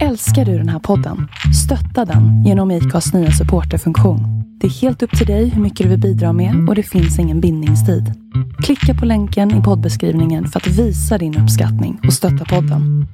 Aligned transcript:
Älskar 0.00 0.44
du 0.44 0.58
den 0.58 0.68
här 0.68 0.78
podden? 0.78 1.28
Stötta 1.64 2.12
den 2.12 2.44
genom 2.44 2.70
IKAs 2.70 3.12
nya 3.12 3.30
supporterfunktion. 3.30 4.20
Det 4.60 4.66
är 4.66 4.70
helt 4.70 5.02
upp 5.02 5.18
till 5.18 5.26
dig 5.26 5.48
hur 5.48 5.62
mycket 5.62 5.84
du 5.84 5.90
vill 5.90 6.00
bidra 6.00 6.32
med 6.32 6.68
och 6.68 6.74
det 6.74 6.82
finns 6.82 7.18
ingen 7.18 7.40
bindningstid. 7.40 8.12
Klicka 8.62 8.94
på 9.00 9.06
länken 9.06 9.60
i 9.60 9.62
poddbeskrivningen 9.62 10.48
för 10.48 10.60
att 10.60 10.66
visa 10.66 11.18
din 11.18 11.38
uppskattning 11.38 12.00
och 12.06 12.12
stötta 12.12 12.44
podden. 12.44 13.06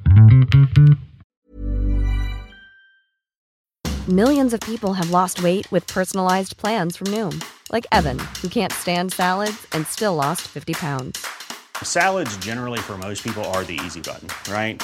Millions 4.07 4.53
of 4.53 4.59
people 4.59 4.93
have 4.93 5.11
lost 5.11 5.39
weight 5.43 5.73
with 5.73 5.93
personalized 5.93 6.57
plans 6.57 6.97
from 6.97 7.11
Noom, 7.11 7.41
like 7.73 7.87
Evan, 7.91 8.17
who 8.17 8.49
can't 8.49 8.73
stand 8.73 9.13
salads 9.13 9.67
and 9.75 9.87
still 9.87 10.15
lost 10.15 10.41
50 10.41 10.73
pounds. 10.73 11.19
Salads, 11.83 12.45
generally, 12.45 12.79
for 12.79 12.97
most 12.97 13.23
people, 13.23 13.43
are 13.43 13.63
the 13.63 13.79
easy 13.85 14.01
button, 14.01 14.27
right? 14.53 14.83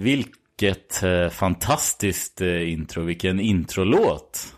Vilket 0.00 1.02
eh, 1.02 1.28
fantastiskt 1.28 2.40
eh, 2.40 2.72
intro, 2.72 3.02
vilken 3.02 3.40
introlåt. 3.40 4.54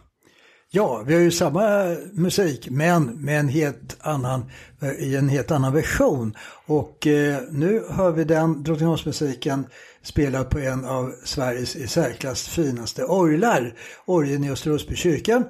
Ja, 0.75 1.03
vi 1.07 1.15
har 1.15 1.21
ju 1.21 1.31
samma 1.31 1.97
musik 2.13 2.71
men 2.71 3.05
med 3.05 3.41
en 3.41 3.49
helt 3.49 3.97
annan, 4.01 4.51
eh, 4.83 4.91
i 4.91 5.17
en 5.17 5.29
helt 5.29 5.51
annan 5.51 5.73
version. 5.73 6.37
Och 6.67 7.07
eh, 7.07 7.43
nu 7.51 7.83
hör 7.91 8.13
vi 8.13 8.25
den 8.25 8.63
Drottningholmsmusiken 8.63 9.67
spelad 10.03 10.51
på 10.51 10.59
en 10.59 10.85
av 10.85 11.15
Sveriges 11.25 11.77
i 11.77 11.87
särklass 11.87 12.49
finaste 12.49 13.05
orglar. 13.05 13.75
Orgeln 14.05 14.45
i 14.45 14.51
Österåsby 14.51 14.97
kyrka 14.97 15.45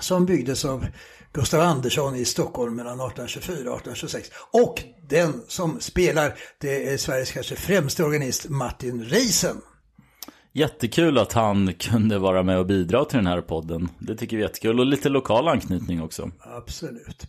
som 0.00 0.26
byggdes 0.26 0.64
av 0.64 0.86
Gustav 1.32 1.60
Andersson 1.60 2.16
i 2.16 2.24
Stockholm 2.24 2.76
mellan 2.76 3.00
1824 3.00 3.54
och 3.54 3.78
1826. 3.78 4.30
Och 4.50 4.82
den 5.08 5.42
som 5.48 5.80
spelar, 5.80 6.34
det 6.58 6.92
är 6.92 6.96
Sveriges 6.96 7.32
kanske 7.32 7.56
främste 7.56 8.04
organist 8.04 8.48
Martin 8.48 9.04
Reisen. 9.04 9.56
Jättekul 10.52 11.18
att 11.18 11.32
han 11.32 11.74
kunde 11.74 12.18
vara 12.18 12.42
med 12.42 12.58
och 12.58 12.66
bidra 12.66 13.04
till 13.04 13.16
den 13.16 13.26
här 13.26 13.40
podden. 13.40 13.88
Det 13.98 14.16
tycker 14.16 14.36
vi 14.36 14.42
är 14.42 14.48
jättekul 14.48 14.80
och 14.80 14.86
lite 14.86 15.08
lokal 15.08 15.48
anknytning 15.48 16.02
också. 16.02 16.30
Absolut. 16.40 17.26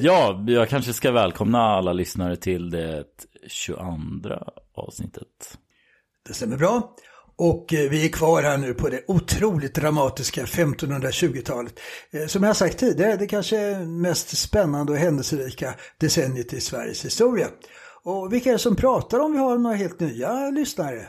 Ja, 0.00 0.44
jag 0.48 0.68
kanske 0.68 0.92
ska 0.92 1.12
välkomna 1.12 1.58
alla 1.58 1.92
lyssnare 1.92 2.36
till 2.36 2.70
det 2.70 3.04
22 3.48 3.80
avsnittet. 4.74 5.58
Det 6.28 6.34
stämmer 6.34 6.56
bra. 6.56 6.96
Och 7.38 7.74
eh, 7.74 7.90
vi 7.90 8.04
är 8.04 8.08
kvar 8.08 8.42
här 8.42 8.58
nu 8.58 8.74
på 8.74 8.88
det 8.88 9.04
otroligt 9.06 9.74
dramatiska 9.74 10.44
1520-talet. 10.44 11.80
Eh, 12.10 12.26
som 12.26 12.42
jag 12.42 12.48
har 12.48 12.54
sagt 12.54 12.78
tidigare, 12.78 13.16
det 13.16 13.26
kanske 13.26 13.58
är 13.58 13.86
mest 13.86 14.38
spännande 14.38 14.92
och 14.92 14.98
händelserika 14.98 15.74
decenniet 16.00 16.52
i 16.52 16.60
Sveriges 16.60 17.04
historia. 17.04 17.46
Och 18.04 18.32
vilka 18.32 18.48
är 18.48 18.52
det 18.52 18.58
som 18.58 18.76
pratar 18.76 19.18
om 19.18 19.32
vi 19.32 19.38
har 19.38 19.58
några 19.58 19.76
helt 19.76 20.00
nya 20.00 20.50
lyssnare? 20.50 21.06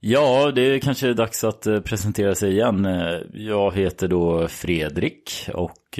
Ja, 0.00 0.52
det 0.54 0.62
är 0.62 0.78
kanske 0.78 1.14
dags 1.14 1.44
att 1.44 1.66
eh, 1.66 1.80
presentera 1.80 2.34
sig 2.34 2.50
igen. 2.50 2.88
Jag 3.32 3.74
heter 3.74 4.08
då 4.08 4.48
Fredrik 4.48 5.48
och 5.54 5.98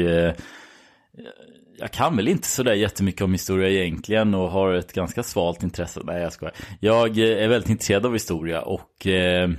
jag 1.81 1.91
kan 1.91 2.17
väl 2.17 2.29
inte 2.29 2.49
sådär 2.49 2.75
jättemycket 2.75 3.23
om 3.23 3.33
historia 3.33 3.69
egentligen 3.69 4.35
och 4.35 4.51
har 4.51 4.73
ett 4.73 4.93
ganska 4.93 5.23
svalt 5.23 5.63
intresse. 5.63 6.01
Nej, 6.05 6.23
jag 6.23 6.33
skojar. 6.33 6.55
Jag 6.81 7.19
eh, 7.19 7.45
är 7.45 7.49
väldigt 7.49 7.71
intresserad 7.71 8.07
av 8.07 8.13
historia 8.13 8.63
och 8.63 9.07
eh, 9.07 9.51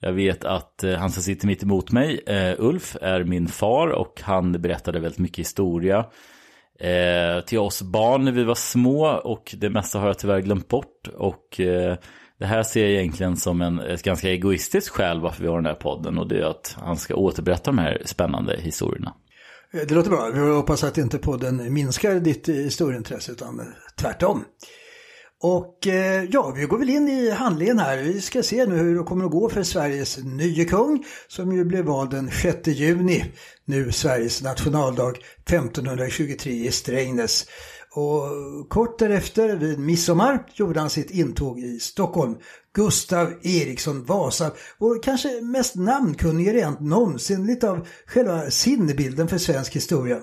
jag 0.00 0.12
vet 0.12 0.44
att 0.44 0.84
eh, 0.84 0.94
han 0.94 1.10
som 1.10 1.22
sitter 1.22 1.46
mitt 1.46 1.62
emot 1.62 1.92
mig, 1.92 2.20
eh, 2.26 2.54
Ulf, 2.58 2.96
är 3.02 3.24
min 3.24 3.48
far 3.48 3.88
och 3.88 4.20
han 4.22 4.52
berättade 4.52 5.00
väldigt 5.00 5.18
mycket 5.18 5.38
historia 5.38 5.98
eh, 6.80 7.44
till 7.46 7.58
oss 7.58 7.82
barn 7.82 8.24
när 8.24 8.32
vi 8.32 8.44
var 8.44 8.54
små 8.54 9.06
och 9.06 9.54
det 9.58 9.70
mesta 9.70 9.98
har 9.98 10.06
jag 10.06 10.18
tyvärr 10.18 10.40
glömt 10.40 10.68
bort. 10.68 11.08
Och 11.16 11.60
eh, 11.60 11.96
det 12.38 12.46
här 12.46 12.62
ser 12.62 12.82
jag 12.82 12.90
egentligen 12.90 13.36
som 13.36 13.62
en 13.62 13.78
ett 13.78 14.02
ganska 14.02 14.28
egoistiskt 14.28 14.88
skäl 14.88 15.20
varför 15.20 15.42
vi 15.42 15.48
har 15.48 15.56
den 15.56 15.66
här 15.66 15.74
podden 15.74 16.18
och 16.18 16.28
det 16.28 16.38
är 16.38 16.50
att 16.50 16.76
han 16.80 16.96
ska 16.96 17.14
återberätta 17.14 17.70
de 17.70 17.78
här 17.78 18.02
spännande 18.04 18.60
historierna. 18.60 19.14
Eh, 19.72 19.80
det 19.88 19.94
låter 19.94 20.10
bra. 20.10 20.30
Vi 20.30 20.40
hoppas 20.40 20.84
att 20.84 20.98
inte 20.98 21.18
podden 21.18 21.72
minskar 21.72 22.14
ditt 22.14 22.48
eh, 22.48 22.54
historieintresse 22.54 23.32
utan 23.32 23.60
eh, 23.60 23.66
tvärtom. 24.00 24.44
Och 25.40 25.86
ja, 26.28 26.52
vi 26.56 26.64
går 26.64 26.78
väl 26.78 26.88
in 26.88 27.08
i 27.08 27.30
handlingen 27.30 27.78
här. 27.78 27.96
Vi 27.96 28.20
ska 28.20 28.42
se 28.42 28.66
nu 28.66 28.76
hur 28.76 28.98
det 28.98 29.04
kommer 29.04 29.24
att 29.24 29.30
gå 29.30 29.48
för 29.48 29.62
Sveriges 29.62 30.18
nye 30.24 30.64
kung 30.64 31.04
som 31.28 31.52
ju 31.52 31.64
blev 31.64 31.84
vald 31.84 32.10
den 32.10 32.30
6 32.30 32.68
juni, 32.68 33.24
nu 33.64 33.92
Sveriges 33.92 34.42
nationaldag 34.42 35.14
1523 35.46 36.52
i 36.52 36.70
Strängnäs. 36.72 37.46
Och 37.94 38.68
kort 38.68 38.98
därefter, 38.98 39.56
vid 39.56 39.78
midsommar, 39.78 40.46
gjorde 40.54 40.80
han 40.80 40.90
sitt 40.90 41.10
intåg 41.10 41.58
i 41.58 41.80
Stockholm. 41.80 42.36
Gustav 42.78 43.32
Eriksson 43.42 44.04
Vasa, 44.04 44.50
vår 44.78 45.02
kanske 45.02 45.40
mest 45.40 45.74
namnkunnige 45.74 46.52
rent 46.52 46.80
någonsin, 46.80 47.46
lite 47.46 47.70
av 47.70 47.86
själva 48.06 48.50
sinnebilden 48.50 49.28
för 49.28 49.38
svensk 49.38 49.76
historia. 49.76 50.18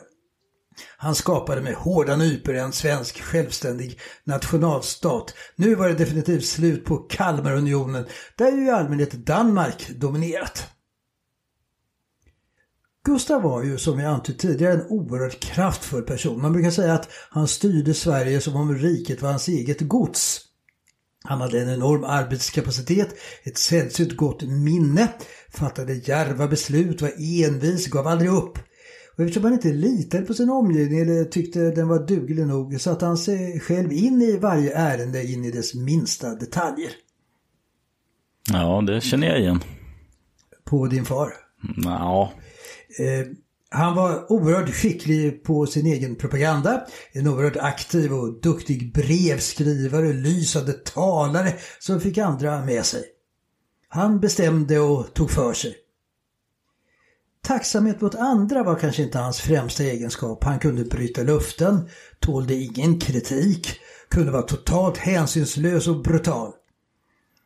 Han 0.97 1.15
skapade 1.15 1.61
med 1.61 1.73
hårda 1.73 2.15
nypor 2.15 2.55
en 2.55 2.71
svensk 2.71 3.21
självständig 3.21 3.99
nationalstat. 4.23 5.33
Nu 5.55 5.75
var 5.75 5.87
det 5.87 5.93
definitivt 5.93 6.45
slut 6.45 6.85
på 6.85 6.97
Kalmarunionen, 6.97 8.05
där 8.37 8.51
ju 8.51 8.65
i 8.65 8.69
allmänhet 8.69 9.11
Danmark 9.11 9.89
dominerat. 9.89 10.67
Gustav 13.05 13.41
var 13.41 13.63
ju 13.63 13.77
som 13.77 13.99
jag 13.99 14.13
antytt 14.13 14.39
tidigare 14.39 14.73
en 14.73 14.87
oerhört 14.89 15.39
kraftfull 15.39 16.03
person. 16.03 16.41
Man 16.41 16.53
brukar 16.53 16.71
säga 16.71 16.93
att 16.93 17.09
han 17.29 17.47
styrde 17.47 17.93
Sverige 17.93 18.41
som 18.41 18.55
om 18.55 18.75
riket 18.75 19.21
var 19.21 19.29
hans 19.29 19.47
eget 19.47 19.81
gods. 19.81 20.44
Han 21.27 21.41
hade 21.41 21.61
en 21.61 21.69
enorm 21.69 22.03
arbetskapacitet, 22.03 23.15
ett 23.43 23.57
sällsynt 23.57 24.17
gott 24.17 24.43
minne, 24.43 25.07
fattade 25.49 25.93
djärva 25.93 26.47
beslut, 26.47 27.01
var 27.01 27.11
envis, 27.43 27.87
gav 27.87 28.07
aldrig 28.07 28.31
upp. 28.31 28.59
Och 29.17 29.23
eftersom 29.23 29.43
han 29.43 29.53
inte 29.53 29.73
litade 29.73 30.25
på 30.25 30.33
sin 30.33 30.49
omgivning 30.49 30.99
eller 30.99 31.23
tyckte 31.23 31.59
den 31.59 31.87
var 31.87 32.07
duglig 32.07 32.47
nog 32.47 32.81
satte 32.81 33.05
han 33.05 33.17
sig 33.17 33.59
själv 33.59 33.91
in 33.91 34.21
i 34.21 34.37
varje 34.37 34.73
ärende 34.73 35.23
in 35.23 35.45
i 35.45 35.51
dess 35.51 35.73
minsta 35.73 36.35
detaljer. 36.35 36.91
Ja, 38.51 38.83
det 38.87 39.01
känner 39.01 39.27
jag 39.27 39.39
igen. 39.39 39.63
På 40.63 40.87
din 40.87 41.05
far? 41.05 41.33
Ja. 41.83 42.33
Eh, 42.99 43.27
han 43.75 43.95
var 43.95 44.31
oerhört 44.31 44.69
skicklig 44.69 45.43
på 45.43 45.65
sin 45.65 45.85
egen 45.85 46.15
propaganda. 46.15 46.85
En 47.11 47.27
oerhört 47.27 47.57
aktiv 47.57 48.13
och 48.13 48.41
duktig 48.41 48.93
brevskrivare, 48.93 50.13
lysande 50.13 50.73
talare 50.73 51.53
som 51.79 52.01
fick 52.01 52.17
andra 52.17 52.65
med 52.65 52.85
sig. 52.85 53.03
Han 53.89 54.19
bestämde 54.19 54.79
och 54.79 55.13
tog 55.13 55.31
för 55.31 55.53
sig. 55.53 55.75
Tacksamhet 57.43 58.01
mot 58.01 58.15
andra 58.15 58.63
var 58.63 58.75
kanske 58.75 59.03
inte 59.03 59.17
hans 59.17 59.41
främsta 59.41 59.83
egenskap. 59.83 60.43
Han 60.43 60.59
kunde 60.59 60.83
bryta 60.83 61.23
luften, 61.23 61.89
tålde 62.19 62.53
ingen 62.53 62.99
kritik, 62.99 63.79
kunde 64.09 64.31
vara 64.31 64.41
totalt 64.41 64.97
hänsynslös 64.97 65.87
och 65.87 66.01
brutal. 66.01 66.51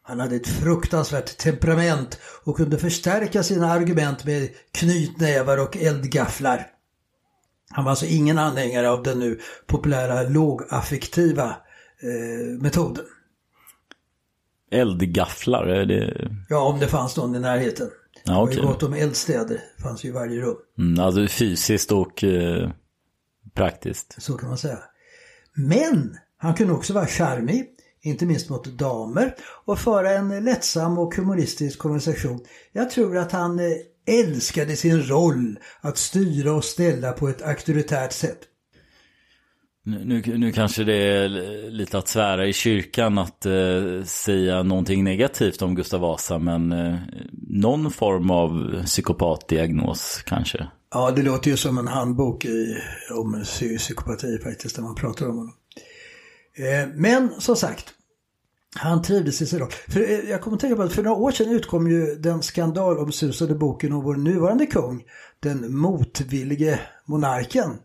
Han 0.10 0.20
hade 0.20 0.36
ett 0.36 0.48
fruktansvärt 0.48 1.38
temperament 1.38 2.20
och 2.44 2.58
kunde 2.58 2.78
förstärka 2.78 3.44
sina 3.44 3.72
argument 3.72 4.26
med 4.26 4.50
knytnävar 4.72 5.58
och 5.58 5.78
eldgafflar. 5.78 6.68
Han 7.70 7.84
var 7.84 7.92
alltså 7.92 8.06
ingen 8.06 8.38
anhängare 8.38 8.90
av 8.90 9.04
den 9.04 9.20
nu 9.20 9.40
populära 9.68 10.24
lågaffektiva 10.24 11.46
eh, 12.02 12.62
metoden. 12.62 13.06
Eldgafflar, 14.72 15.66
är 15.68 15.86
det... 15.86 16.30
Ja, 16.50 16.60
om 16.60 16.80
det 16.80 16.88
fanns 16.88 17.18
någon 17.18 17.36
i 17.36 17.40
närheten. 17.40 17.90
Ja, 18.24 18.34
Det 18.34 18.40
okej. 18.40 18.56
var 18.58 18.64
ju 18.64 18.68
gott 18.68 18.84
om 18.84 18.94
eldstäder, 18.94 19.62
fanns 19.84 20.06
ju 20.06 20.10
i 20.10 20.12
varje 20.12 20.42
rum. 20.42 20.56
Mm, 20.78 21.00
alltså 21.06 21.28
fysiskt 21.28 21.92
och 21.92 22.24
eh, 22.24 22.70
praktiskt. 23.54 24.16
Så 24.22 24.38
kan 24.38 24.50
man 24.50 24.58
säga. 24.58 24.80
Men 25.56 26.18
han 26.38 26.54
kunde 26.54 26.74
också 26.74 26.94
vara 26.94 27.06
charmig, 27.08 27.66
inte 28.02 28.26
minst 28.26 28.50
mot 28.50 28.66
damer, 28.66 29.36
och 29.66 29.80
föra 29.80 30.12
en 30.12 30.44
lättsam 30.44 30.98
och 30.98 31.16
humoristisk 31.16 31.80
konversation. 31.80 32.40
Jag 32.72 32.90
tror 32.90 33.18
att 33.18 33.32
han 33.32 33.60
eh, 33.60 33.66
älskade 34.20 34.76
sin 34.76 35.04
roll 35.04 35.60
att 35.82 35.98
styra 35.98 36.54
och 36.54 36.64
ställa 36.64 37.12
på 37.12 37.30
ett 37.30 37.42
auktoritärt 37.42 38.12
sätt. 38.14 38.40
Nu, 39.86 40.24
nu, 40.38 40.52
kanske 40.52 40.84
det 40.84 40.96
är 40.96 41.30
lite 41.72 41.98
att 41.98 42.08
svära 42.08 42.48
i 42.48 42.54
kyrkan 42.54 43.18
att 43.18 43.46
eh, 43.46 44.04
säga 44.06 44.64
någonting 44.64 45.04
negativt 45.04 45.62
om 45.62 45.76
Gustav 45.76 46.02
Vasa, 46.02 46.40
men 46.40 46.72
eh, 46.72 46.96
någon 47.48 47.92
form 47.92 48.32
av 48.32 48.84
psykopatdiagnos 48.86 50.24
kanske. 50.26 50.68
Ja, 50.94 51.12
det 51.12 51.22
låter 51.22 51.52
ju 51.52 51.58
som 51.58 51.78
en 51.78 51.88
handbok 51.88 52.46
i, 52.46 52.78
om 53.12 53.36
psy- 53.36 53.78
psykopati 53.78 54.38
faktiskt, 54.44 54.78
när 54.78 54.84
man 54.84 54.96
pratar 54.96 55.30
om 55.30 55.38
honom. 55.38 55.54
Eh, 56.60 56.88
men 56.96 57.42
som 57.42 57.56
sagt, 57.56 57.94
han 58.76 59.02
trivdes 59.02 59.54
i 59.54 59.58
roll. 59.58 59.72
För, 59.88 60.00
eh, 60.00 60.30
jag 60.30 60.42
kommer 60.42 60.58
att 60.58 60.62
tänka 60.62 60.76
på 60.76 60.82
att 60.82 60.94
för 60.94 61.04
några 61.04 61.18
år 61.18 61.32
sedan 61.32 61.52
utkom 61.52 61.92
ju 61.92 62.16
den 62.16 62.42
skandalomsusade 62.42 63.56
boken 63.56 63.94
om 63.94 64.04
vår 64.04 64.16
nuvarande 64.16 64.66
kung, 64.66 65.04
den 65.40 65.78
motvillige 65.78 66.80
monarken. 67.06 67.78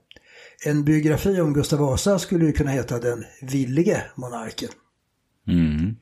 En 0.67 0.85
biografi 0.85 1.41
om 1.41 1.53
Gustav 1.53 1.79
Vasa 1.79 2.19
skulle 2.19 2.45
ju 2.45 2.53
kunna 2.53 2.71
heta 2.71 2.99
Den 2.99 3.25
villige 3.43 4.03
monarken. 4.15 4.69
Mm. 5.49 5.97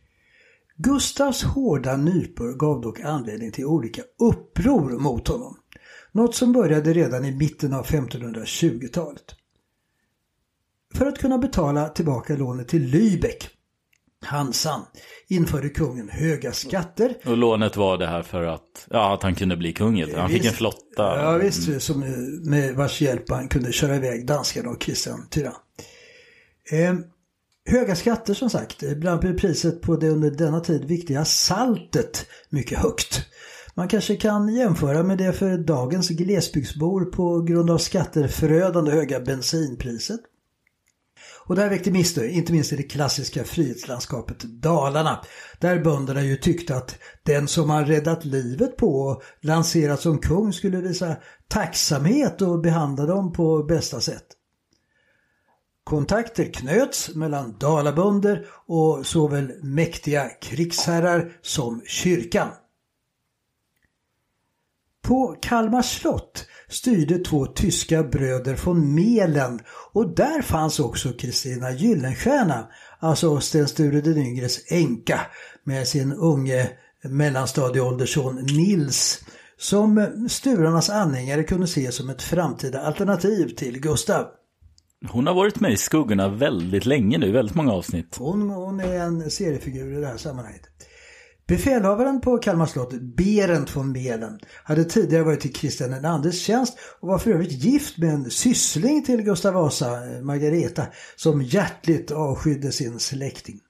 Gustavs 0.77 1.43
hårda 1.43 1.97
nypor 1.97 2.53
gav 2.53 2.81
dock 2.81 3.01
anledning 3.01 3.53
till 3.53 3.65
olika 3.65 4.03
uppror 4.19 4.99
mot 4.99 5.29
honom. 5.29 5.57
Något 6.13 6.35
som 6.35 6.53
började 6.53 6.93
redan 6.93 7.25
i 7.25 7.37
mitten 7.37 7.73
av 7.73 7.87
1520-talet. 7.87 9.42
För 10.95 11.07
att 11.07 11.19
kunna 11.19 11.39
betala 11.39 11.89
tillbaka 11.89 12.37
lånet 12.37 12.69
till 12.69 12.95
Lübeck, 12.95 13.49
Hansan, 14.25 14.81
införde 15.29 15.69
kungen 15.69 16.09
höga 16.09 16.53
skatter. 16.53 17.15
Och 17.27 17.37
lånet 17.37 17.77
var 17.77 17.99
det 17.99 18.07
här 18.07 18.23
för 18.23 18.43
att, 18.43 18.87
ja, 18.91 19.15
att 19.15 19.23
han 19.23 19.35
kunde 19.35 19.57
bli 19.57 19.73
kung 19.73 20.13
Han 20.15 20.31
fick 20.31 20.45
en 20.45 20.53
flotta. 20.53 21.23
Ja 21.23 21.33
visst, 21.33 21.83
som, 21.83 22.03
eh, 22.03 22.09
med 22.51 22.75
vars 22.75 23.01
hjälp 23.01 23.31
han 23.31 23.49
kunde 23.49 23.73
köra 23.73 23.97
iväg 23.97 24.27
danskarna 24.27 24.71
och 24.71 24.81
Kristian 24.81 25.27
Tyrann. 25.31 25.55
Eh, 26.73 26.95
höga 27.71 27.97
skatter 27.97 28.35
som 28.35 28.51
sagt, 28.51 28.83
ibland 28.83 29.21
blir 29.21 29.35
priset 29.35 29.81
på 29.83 29.97
det 29.97 30.09
under 30.09 30.31
denna 30.31 30.61
tid 30.61 30.85
viktiga 30.85 31.25
saltet 31.25 32.27
mycket 32.51 32.79
högt. 32.79 33.27
Man 33.75 33.89
kanske 33.89 34.17
kan 34.17 34.55
jämföra 34.55 35.03
med 35.03 35.19
det 35.19 35.33
för 35.33 35.59
dagens 35.59 36.09
glesbygdsbor 36.09 37.05
på 37.05 37.43
grund 37.43 37.71
av 37.71 37.79
skatter 37.79 38.29
förödande 38.29 38.93
höga 38.93 39.21
bensinpriset. 39.21 40.21
Och 41.47 41.55
det 41.55 41.63
här 41.63 41.71
väckte 41.71 41.91
missnöje, 41.91 42.31
inte 42.31 42.53
minst 42.53 42.73
i 42.73 42.77
det 42.77 42.83
klassiska 42.83 43.45
frihetslandskapet 43.45 44.43
Dalarna. 44.43 45.25
Där 45.59 45.79
bönderna 45.79 46.23
ju 46.23 46.37
tyckte 46.37 46.77
att 46.77 46.99
den 47.23 47.49
som 47.49 47.71
har 47.71 47.85
räddat 47.85 48.25
livet 48.25 48.77
på 48.77 49.01
och 49.01 49.23
lanserat 49.41 50.01
som 50.01 50.19
kung 50.19 50.53
skulle 50.53 50.81
visa 50.81 51.17
tacksamhet 51.49 52.43
och 52.43 52.61
behandla 52.61 53.07
dem 53.07 53.33
på 53.33 53.63
bästa 53.63 54.01
sätt. 54.01 54.27
Kontakter 55.85 56.53
knöts 56.53 57.15
mellan 57.15 57.59
dalabönder 57.59 58.47
och 58.67 59.07
såväl 59.07 59.53
mäktiga 59.63 60.29
krigsherrar 60.29 61.33
som 61.43 61.83
kyrkan. 61.87 62.49
På 65.03 65.37
Kalmar 65.43 65.83
slott 65.83 66.47
styrde 66.73 67.19
två 67.19 67.47
tyska 67.47 68.03
bröder 68.03 68.57
från 68.57 68.95
Melen 68.95 69.61
och 69.93 70.15
där 70.15 70.43
fanns 70.43 70.81
också 70.81 71.13
Kristina 71.13 71.71
Gyllenstierna, 71.73 72.69
alltså 72.99 73.41
Sten 73.41 73.69
Sture 73.69 74.01
den 74.01 74.19
yngres 74.19 74.73
änka 74.73 75.21
med 75.65 75.89
sin 75.89 76.13
unge 76.13 76.71
mellanstadieåldersson 77.05 78.35
Nils 78.37 79.25
som 79.57 80.09
Sturarnas 80.29 80.91
anhängare 80.91 81.45
kunde 81.45 81.67
se 81.67 81.93
som 81.93 82.11
ett 82.11 82.23
framtida 82.23 82.81
alternativ 82.81 83.49
till 83.49 83.81
Gustav. 83.81 84.27
Hon 85.11 85.27
har 85.27 85.35
varit 85.35 85.61
med 85.61 85.73
i 85.73 85.77
skuggorna 85.77 86.29
väldigt 86.29 86.87
länge 86.87 87.19
nu, 87.19 87.33
väldigt 87.33 87.55
många 87.55 87.73
avsnitt. 87.73 88.17
Hon, 88.19 88.51
hon 88.51 88.81
är 88.81 89.01
en 89.01 89.31
seriefigur 89.31 89.99
i 89.99 90.01
det 90.01 90.07
här 90.07 90.17
sammanhanget. 90.17 90.63
Befälhavaren 91.53 92.21
på 92.21 92.39
Kalmar 92.39 92.67
slott, 92.67 92.93
Berent 92.93 93.77
von 93.77 93.93
Melen, 93.93 94.39
hade 94.65 94.85
tidigare 94.85 95.25
varit 95.25 95.47
i 95.47 95.49
Kristian 95.49 96.25
IIs 96.25 96.41
tjänst 96.41 96.79
och 97.01 97.09
var 97.09 97.19
för 97.19 97.31
övrigt 97.31 97.53
gift 97.53 97.99
med 97.99 98.11
en 98.11 98.31
syssling 98.31 99.05
till 99.05 99.23
Gustav 99.23 99.55
Vasa, 99.55 99.91
Margareta, 100.23 100.87
som 101.17 101.43
hjärtligt 101.43 102.11
avskydde 102.11 102.73
sin 102.73 102.99
släkting. 102.99 103.61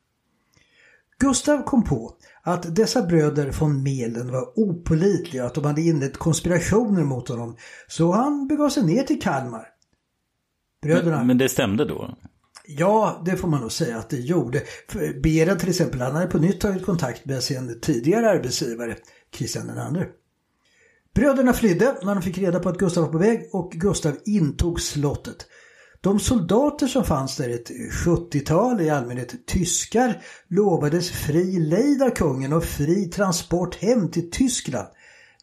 Gustav 1.19 1.63
kom 1.63 1.85
på 1.85 2.15
att 2.43 2.77
dessa 2.77 3.03
bröder 3.03 3.55
von 3.61 3.83
Melen 3.83 4.33
var 4.33 4.53
opolitliga 4.59 5.43
och 5.43 5.47
att 5.47 5.55
de 5.55 5.65
hade 5.65 5.83
inlett 5.83 6.17
konspirationer 6.17 7.05
mot 7.05 7.29
honom, 7.29 7.57
så 7.89 8.13
han 8.13 8.49
begav 8.49 8.69
sig 8.69 8.85
ner 8.85 9.03
till 9.03 9.21
Kalmar. 9.21 9.67
Bröderna... 10.83 11.17
Men, 11.17 11.27
men 11.27 11.39
det 11.39 11.49
stämde 11.49 11.85
då? 11.85 12.17
Ja, 12.67 13.23
det 13.25 13.37
får 13.37 13.49
man 13.49 13.61
nog 13.61 13.73
säga 13.73 13.99
att 13.99 14.11
det 14.11 14.21
gjorde. 14.21 14.63
För 14.89 15.21
Berend 15.23 15.61
till 15.61 15.69
exempel, 15.69 16.01
han 16.01 16.15
hade 16.15 16.27
på 16.27 16.39
nytt 16.39 16.61
tagit 16.61 16.85
kontakt 16.85 17.25
med 17.25 17.43
sin 17.43 17.81
tidigare 17.81 18.31
arbetsgivare, 18.31 18.97
Kristian 19.31 19.95
II. 19.97 20.07
Bröderna 21.15 21.53
flydde 21.53 21.97
när 22.03 22.15
de 22.15 22.23
fick 22.23 22.39
reda 22.39 22.61
på 22.61 22.69
att 22.69 22.79
Gustav 22.79 23.05
var 23.05 23.13
på 23.13 23.19
väg 23.19 23.49
och 23.53 23.73
Gustav 23.73 24.17
intog 24.25 24.81
slottet. 24.81 25.47
De 26.01 26.21
soldater 26.21 26.87
som 26.87 27.05
fanns 27.05 27.37
där, 27.37 27.49
ett 27.49 27.71
70-tal, 28.05 28.81
i 28.81 28.91
allmänhet 28.91 29.47
tyskar, 29.47 30.23
lovades 30.49 31.11
fri 31.11 31.59
lejd 31.59 32.03
av 32.03 32.11
kungen 32.11 32.53
och 32.53 32.65
fri 32.65 33.05
transport 33.05 33.75
hem 33.75 34.11
till 34.11 34.31
Tyskland. 34.31 34.89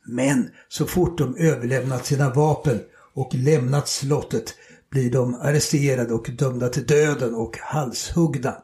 Men 0.05 0.49
så 0.69 0.85
fort 0.85 1.17
de 1.17 1.35
överlämnat 1.35 2.05
sina 2.05 2.33
vapen 2.33 2.79
och 3.13 3.29
lämnat 3.33 3.87
slottet 3.87 4.55
blir 4.91 5.11
de 5.11 5.35
arresterade 5.35 6.13
och 6.13 6.29
dömda 6.29 6.69
till 6.69 6.85
döden 6.85 7.35
och 7.35 7.57
halshuggna. 7.57 8.55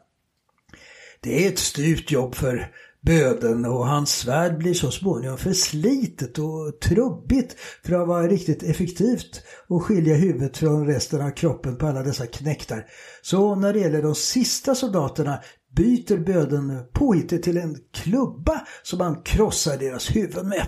Det 1.19 1.45
är 1.45 1.51
ett 1.51 1.59
styrt 1.59 2.11
jobb 2.11 2.35
för 2.35 2.71
böden 3.05 3.65
och 3.65 3.87
hans 3.87 4.11
svärd 4.11 4.57
blir 4.57 4.73
så 4.73 4.91
småningom 4.91 5.37
förslitet 5.37 6.39
och 6.39 6.79
trubbigt 6.79 7.55
för 7.83 8.01
att 8.01 8.07
vara 8.07 8.27
riktigt 8.27 8.63
effektivt 8.63 9.43
och 9.67 9.83
skilja 9.83 10.15
huvudet 10.15 10.57
från 10.57 10.87
resten 10.87 11.21
av 11.21 11.31
kroppen 11.31 11.77
på 11.77 11.87
alla 11.87 12.03
dessa 12.03 12.27
knäktar. 12.27 12.85
Så 13.21 13.55
när 13.55 13.73
det 13.73 13.79
gäller 13.79 14.01
de 14.01 14.15
sista 14.15 14.75
soldaterna 14.75 15.39
byter 15.75 16.17
böden 16.17 16.83
påhittet 16.93 17.43
till 17.43 17.57
en 17.57 17.77
klubba 17.93 18.61
som 18.83 18.99
han 18.99 19.21
krossar 19.21 19.77
deras 19.77 20.15
huvud 20.15 20.45
med. 20.45 20.67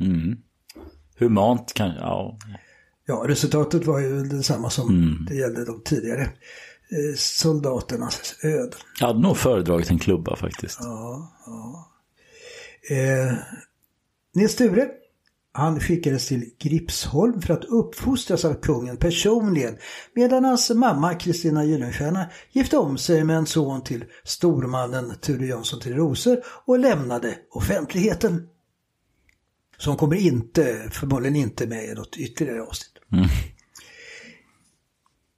Mm. 0.00 0.36
Humant 1.18 1.74
kan, 1.74 1.94
ja. 1.94 2.38
Ja, 3.10 3.24
resultatet 3.28 3.86
var 3.86 3.98
ju 4.00 4.22
detsamma 4.22 4.70
som 4.70 4.88
Mm. 4.88 5.26
det 5.28 5.34
gällde 5.34 5.64
de 5.64 5.80
tidigare 5.84 6.22
eh, 6.22 7.16
soldaternas 7.16 8.34
öden. 8.42 8.78
Jag 9.00 9.06
hade 9.06 9.20
nog 9.20 9.36
föredragit 9.36 9.90
en 9.90 9.98
klubba 9.98 10.36
faktiskt. 10.36 10.78
Ja, 10.82 11.32
ja. 11.46 11.88
Eh, 12.96 13.34
Nils 14.34 14.52
Sture, 14.52 14.88
Han 15.52 15.80
skickades 15.80 16.28
till 16.28 16.50
Gripsholm 16.58 17.42
för 17.42 17.54
att 17.54 17.64
uppfostras 17.64 18.44
av 18.44 18.54
kungen 18.54 18.96
personligen 18.96 19.76
medan 20.14 20.44
hans 20.44 20.70
mamma 20.70 21.14
Kristina 21.14 21.64
Gyllenstierna 21.64 22.26
gifte 22.52 22.78
om 22.78 22.98
sig 22.98 23.24
med 23.24 23.36
en 23.36 23.46
son 23.46 23.84
till 23.84 24.04
stormannen 24.24 25.14
Ture 25.20 25.46
Jönsson 25.46 25.80
till 25.80 25.94
Rosor 25.94 26.40
och 26.66 26.78
lämnade 26.78 27.34
offentligheten. 27.50 28.48
Som 29.78 29.96
kommer 29.96 30.16
inte, 30.16 30.88
förmodligen 30.92 31.36
inte 31.36 31.66
med 31.66 31.84
i 31.84 31.94
något 31.94 32.16
ytterligare 32.16 32.62
avsnitt. 32.62 32.97
Mm. 33.12 33.28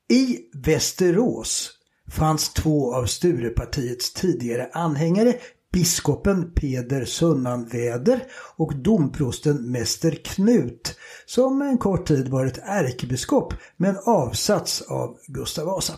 I 0.09 0.39
Västerås 0.53 1.71
fanns 2.11 2.53
två 2.53 2.95
av 2.95 3.07
Sturepartiets 3.07 4.13
tidigare 4.13 4.71
anhängare, 4.73 5.35
biskopen 5.73 6.53
Peder 6.55 7.05
Sunnanväder 7.05 8.23
och 8.57 8.77
domprosten 8.77 9.71
Mäster 9.71 10.11
Knut, 10.11 10.97
som 11.27 11.63
en 11.63 11.79
kort 11.79 12.07
tid 12.07 12.29
varit 12.29 12.59
ärkebiskop 12.59 13.55
men 13.77 13.97
avsatts 14.07 14.83
av 14.83 15.19
Gustav 15.27 15.67
Vasa. 15.67 15.95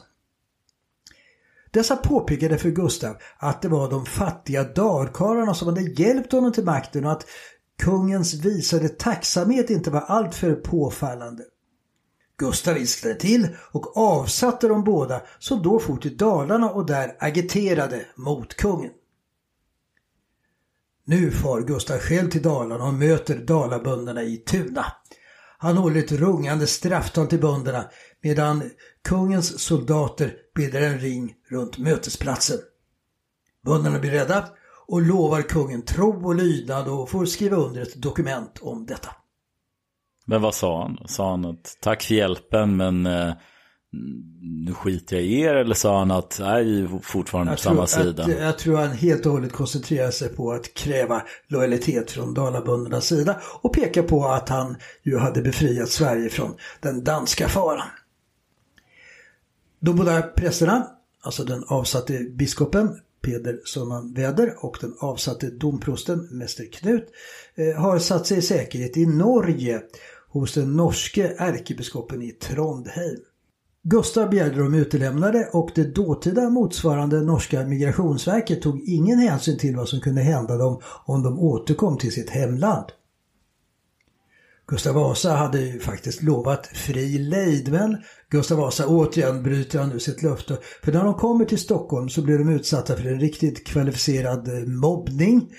Dessa 1.71 1.97
påpekade 1.97 2.59
för 2.59 2.71
Gustav 2.71 3.17
att 3.39 3.63
det 3.63 3.69
var 3.69 3.91
de 3.91 4.07
fattiga 4.07 4.65
dalkarlarna 4.65 5.55
som 5.55 5.69
hade 5.69 6.03
hjälpt 6.03 6.33
honom 6.33 6.53
till 6.53 6.65
makten 6.65 7.05
och 7.05 7.13
att 7.13 7.27
kungens 7.79 8.35
visade 8.35 8.89
tacksamhet 8.89 9.71
inte 9.71 9.91
var 9.91 10.01
alltför 10.01 10.55
påfallande. 10.55 11.43
Gustav 12.43 12.75
viskade 12.75 13.15
till 13.15 13.49
och 13.73 13.97
avsatte 13.97 14.69
de 14.69 14.85
båda 14.85 15.23
som 15.39 15.63
då 15.63 15.79
for 15.79 15.97
till 15.97 16.17
Dalarna 16.17 16.71
och 16.71 16.87
där 16.87 17.17
agiterade 17.21 18.07
mot 18.15 18.55
kungen. 18.55 18.91
Nu 21.05 21.31
far 21.31 21.61
Gustav 21.61 21.99
själv 21.99 22.31
till 22.31 22.43
Dalarna 22.43 22.85
och 22.85 22.95
möter 22.95 23.39
dalabönderna 23.39 24.23
i 24.23 24.37
Tuna. 24.37 24.87
Han 25.59 25.77
håller 25.77 26.01
ett 26.01 26.13
rungande 26.13 26.67
strafftal 26.67 27.27
till 27.27 27.41
bönderna 27.41 27.91
medan 28.23 28.71
kungens 29.05 29.61
soldater 29.61 30.35
bildar 30.55 30.81
en 30.81 30.99
ring 30.99 31.35
runt 31.51 31.79
mötesplatsen. 31.79 32.59
Bönderna 33.65 33.99
blir 33.99 34.11
rädda 34.11 34.49
och 34.87 35.03
lovar 35.03 35.43
kungen 35.43 35.83
tro 35.83 36.27
och 36.27 36.35
lydnad 36.35 36.89
och 36.89 37.11
får 37.11 37.27
skriva 37.27 37.57
under 37.57 37.83
ett 37.83 38.03
dokument 38.03 38.59
om 38.61 38.87
detta. 38.87 39.22
Men 40.25 40.43
vad 40.43 40.55
sa 40.55 40.83
han? 40.83 40.99
Sa 41.07 41.31
han 41.31 41.45
att 41.45 41.77
tack 41.81 42.03
för 42.03 42.15
hjälpen 42.15 42.77
men 42.77 43.07
eh, 43.07 43.33
nu 44.67 44.75
skiter 44.75 45.17
jag 45.17 45.25
i 45.25 45.41
er 45.41 45.55
eller 45.55 45.75
sa 45.75 45.99
han 45.99 46.11
att 46.11 46.37
nej, 46.41 46.89
fortfarande 47.03 47.53
på 47.53 47.59
samma 47.59 47.87
sida? 47.87 48.23
Att, 48.23 48.31
jag 48.31 48.59
tror 48.59 48.77
han 48.77 48.93
helt 48.93 49.27
och 49.27 49.33
hållet 49.33 49.53
koncentrerar 49.53 50.11
sig 50.11 50.29
på 50.29 50.53
att 50.53 50.75
kräva 50.75 51.23
lojalitet 51.49 52.11
från 52.11 52.35
dalaböndernas 52.35 53.07
sida 53.07 53.41
och 53.61 53.75
peka 53.75 54.03
på 54.03 54.25
att 54.25 54.49
han 54.49 54.77
ju 55.03 55.19
hade 55.19 55.43
befriat 55.43 55.89
Sverige 55.89 56.29
från 56.29 56.57
den 56.81 57.05
danska 57.05 57.49
faran. 57.49 57.87
De 59.81 59.97
båda 59.97 60.23
prästerna, 60.23 60.87
alltså 61.23 61.45
den 61.45 61.65
avsatte 61.65 62.19
biskopen 62.19 62.99
Peder 63.23 63.61
Sundman 63.65 64.15
Väder 64.15 64.65
och 64.65 64.79
den 64.81 64.95
avsatte 64.99 65.51
domprosten 65.51 66.29
Mäster 66.31 66.73
Knut 66.73 67.09
eh, 67.55 67.81
har 67.81 67.99
satt 67.99 68.27
sig 68.27 68.39
i 68.39 68.43
säkerhet 68.43 68.97
i 68.97 69.07
Norge 69.07 69.83
hos 70.33 70.55
den 70.55 70.77
norske 70.77 71.35
ärkebiskopen 71.39 72.23
i 72.23 72.31
Trondheim. 72.31 73.21
Gustav 73.85 74.31
begärde 74.31 74.59
dem 74.59 74.75
utelämnade 74.75 75.49
och 75.53 75.71
det 75.75 75.95
dåtida 75.95 76.51
motsvarande 76.51 77.21
norska 77.21 77.65
migrationsverket 77.65 78.63
tog 78.63 78.81
ingen 78.81 79.19
hänsyn 79.19 79.59
till 79.59 79.77
vad 79.77 79.89
som 79.89 80.01
kunde 80.01 80.23
hända 80.23 80.57
dem 80.57 80.81
om 81.05 81.23
de 81.23 81.39
återkom 81.39 81.99
till 81.99 82.13
sitt 82.13 82.31
hemland. 82.31 82.85
Gustav 84.67 84.95
Vasa 84.95 85.33
hade 85.33 85.61
ju 85.61 85.81
faktiskt 85.81 86.23
lovat 86.23 86.67
fri 86.67 87.19
lejd 87.19 87.73
men 87.73 87.97
Gustav 88.31 88.59
Vasa 88.59 88.87
återigen 88.87 89.43
bryter 89.43 89.79
han 89.79 89.89
nu 89.89 90.01
sitt 90.01 90.23
löfte. 90.23 90.59
För 90.85 90.93
när 90.93 91.05
de 91.05 91.15
kommer 91.15 91.45
till 91.45 91.59
Stockholm 91.59 92.09
så 92.09 92.23
blir 92.23 92.39
de 92.39 92.49
utsatta 92.49 92.97
för 92.97 93.07
en 93.07 93.21
riktigt 93.21 93.67
kvalificerad 93.67 94.69
mobbning. 94.69 95.51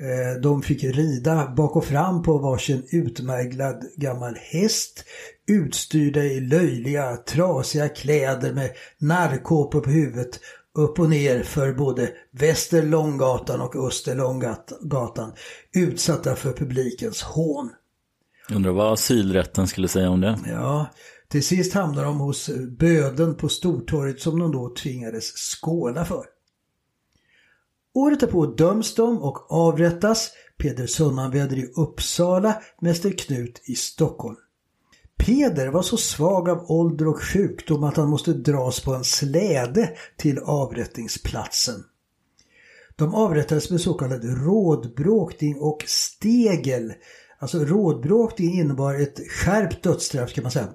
Eh, 0.00 0.40
de 0.40 0.62
fick 0.62 0.84
rida 0.84 1.54
bak 1.56 1.76
och 1.76 1.84
fram 1.84 2.22
på 2.22 2.38
varsin 2.38 2.86
utmärglad 2.90 3.84
gammal 3.96 4.36
häst. 4.40 5.04
Utstyrda 5.46 6.24
i 6.24 6.40
löjliga, 6.40 7.16
trasiga 7.16 7.88
kläder 7.88 8.52
med 8.52 8.70
narrkåpor 8.98 9.80
på 9.80 9.90
huvudet 9.90 10.40
upp 10.74 10.98
och 10.98 11.10
ner 11.10 11.42
för 11.42 11.72
både 11.72 12.10
Väster 12.30 12.82
Långgatan 12.82 13.60
och 13.60 13.76
Öster 13.86 14.14
Långgatan. 14.14 15.32
Utsatta 15.74 16.36
för 16.36 16.52
publikens 16.52 17.22
hån. 17.22 17.70
Undrar 18.54 18.72
vad 18.72 18.92
asylrätten 18.92 19.66
skulle 19.66 19.88
säga 19.88 20.10
om 20.10 20.20
det? 20.20 20.38
Ja, 20.46 20.86
till 21.28 21.44
sist 21.44 21.74
hamnar 21.74 22.04
de 22.04 22.18
hos 22.18 22.50
böden 22.78 23.34
på 23.34 23.48
Stortorget 23.48 24.20
som 24.20 24.38
de 24.38 24.52
då 24.52 24.74
tvingades 24.74 25.32
skåla 25.32 26.04
för. 26.04 26.24
Året 27.94 28.20
därpå 28.20 28.46
döms 28.46 28.94
de 28.94 29.22
och 29.22 29.52
avrättas 29.52 30.30
Peder 30.56 30.86
Sundmanväder 30.86 31.56
i 31.56 31.72
Uppsala, 31.76 32.62
Mäster 32.80 33.10
Knut 33.10 33.62
i 33.64 33.74
Stockholm. 33.74 34.36
Peder 35.16 35.68
var 35.68 35.82
så 35.82 35.96
svag 35.96 36.48
av 36.48 36.70
ålder 36.70 37.08
och 37.08 37.22
sjukdom 37.22 37.84
att 37.84 37.96
han 37.96 38.08
måste 38.08 38.32
dras 38.32 38.80
på 38.80 38.94
en 38.94 39.04
släde 39.04 39.96
till 40.16 40.38
avrättningsplatsen. 40.38 41.84
De 42.96 43.14
avrättades 43.14 43.70
med 43.70 43.80
så 43.80 43.94
kallad 43.94 44.44
rådbråkning 44.44 45.56
och 45.60 45.84
stegel. 45.86 46.92
Alltså 47.38 47.58
rådbråkning 47.58 48.54
innebar 48.60 48.94
ett 48.94 49.20
skärpt 49.30 49.82
dödsstraff 49.82 50.32
kan 50.32 50.42
man 50.42 50.52
säga. 50.52 50.68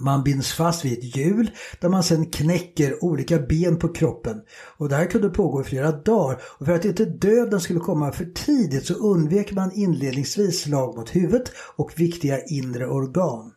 Man 0.00 0.24
binds 0.24 0.52
fast 0.52 0.84
vid 0.84 0.98
ett 0.98 1.16
hjul 1.16 1.50
där 1.80 1.88
man 1.88 2.02
sedan 2.02 2.26
knäcker 2.26 3.04
olika 3.04 3.38
ben 3.38 3.78
på 3.78 3.88
kroppen. 3.88 4.40
Och 4.76 4.88
det 4.88 4.96
här 4.96 5.06
kunde 5.06 5.28
pågå 5.28 5.60
i 5.60 5.64
flera 5.64 5.92
dagar. 5.92 6.42
Och 6.58 6.66
för 6.66 6.72
att 6.72 6.84
inte 6.84 7.04
döden 7.04 7.60
skulle 7.60 7.80
komma 7.80 8.12
för 8.12 8.24
tidigt 8.24 8.86
så 8.86 8.94
undvek 8.94 9.52
man 9.52 9.72
inledningsvis 9.72 10.60
slag 10.60 10.96
mot 10.96 11.16
huvudet 11.16 11.52
och 11.76 11.92
viktiga 11.96 12.44
inre 12.44 12.86
organ. 12.86 13.52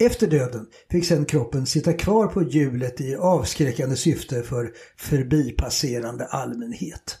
Efter 0.00 0.26
döden 0.26 0.66
fick 0.90 1.04
sedan 1.04 1.24
kroppen 1.24 1.66
sitta 1.66 1.92
kvar 1.92 2.26
på 2.26 2.42
hjulet 2.42 3.00
i 3.00 3.16
avskräckande 3.16 3.96
syfte 3.96 4.42
för 4.42 4.72
förbipasserande 4.96 6.26
allmänhet. 6.26 7.18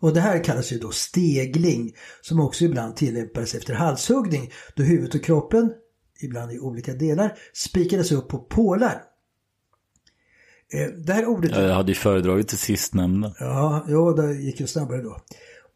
Och 0.00 0.14
det 0.14 0.20
här 0.20 0.44
kallas 0.44 0.72
ju 0.72 0.78
då 0.78 0.90
stegling 0.90 1.94
som 2.20 2.40
också 2.40 2.64
ibland 2.64 2.96
tillämpades 2.96 3.54
efter 3.54 3.74
halshuggning 3.74 4.52
då 4.74 4.82
huvudet 4.82 5.14
och 5.14 5.24
kroppen 5.24 5.72
ibland 6.22 6.52
i 6.52 6.58
olika 6.58 6.94
delar, 6.94 7.38
spikades 7.52 8.12
upp 8.12 8.28
på 8.28 8.38
pålar. 8.38 9.02
Eh, 10.72 10.86
det 10.86 11.12
här 11.12 11.26
ordet... 11.26 11.50
Jag 11.50 11.74
hade 11.74 11.92
ju 11.92 11.94
föredragit 11.94 12.48
det 12.48 12.56
sistnämnda. 12.56 13.34
Ja, 13.40 13.84
ja, 13.88 14.12
det 14.12 14.34
gick 14.34 14.60
ju 14.60 14.66
snabbare 14.66 15.02
då. 15.02 15.16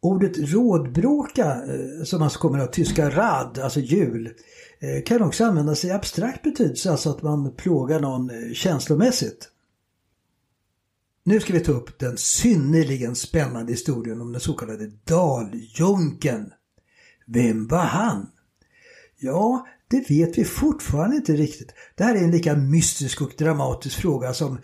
Ordet 0.00 0.38
rådbråka, 0.38 1.46
eh, 1.46 2.04
som 2.04 2.22
alltså 2.22 2.38
kommer 2.38 2.58
av 2.58 2.66
tyska 2.66 3.10
rad, 3.10 3.58
alltså 3.58 3.80
jul, 3.80 4.30
eh, 4.80 5.02
kan 5.02 5.22
också 5.22 5.44
användas 5.44 5.84
i 5.84 5.90
abstrakt 5.90 6.42
betydelse, 6.42 6.90
alltså 6.90 7.10
att 7.10 7.22
man 7.22 7.54
plågar 7.56 8.00
någon 8.00 8.54
känslomässigt. 8.54 9.48
Nu 11.24 11.40
ska 11.40 11.52
vi 11.52 11.60
ta 11.60 11.72
upp 11.72 11.98
den 11.98 12.16
synnerligen 12.16 13.14
spännande 13.14 13.72
historien 13.72 14.20
om 14.20 14.32
den 14.32 14.40
så 14.40 14.52
kallade 14.52 14.90
Daljunken. 15.04 16.52
Vem 17.26 17.68
var 17.68 17.84
han? 17.84 18.26
Ja, 19.18 19.66
det 19.92 20.10
vet 20.10 20.38
vi 20.38 20.44
fortfarande 20.44 21.16
inte 21.16 21.32
riktigt. 21.32 21.74
Det 21.94 22.04
här 22.04 22.14
är 22.14 22.24
en 22.24 22.30
lika 22.30 22.56
mystisk 22.56 23.22
och 23.22 23.32
dramatisk 23.38 23.96
fråga 23.96 24.34
som 24.34 24.60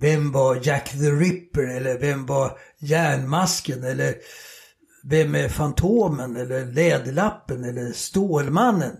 vem 0.00 0.32
var 0.32 0.60
Jack 0.62 0.90
the 0.90 1.10
Ripper 1.10 1.76
eller 1.76 1.98
vem 1.98 2.26
var 2.26 2.58
järnmasken 2.78 3.84
eller 3.84 4.14
vem 5.04 5.34
är 5.34 5.48
Fantomen 5.48 6.36
eller 6.36 6.66
Läderlappen 6.66 7.64
eller 7.64 7.92
Stålmannen? 7.92 8.96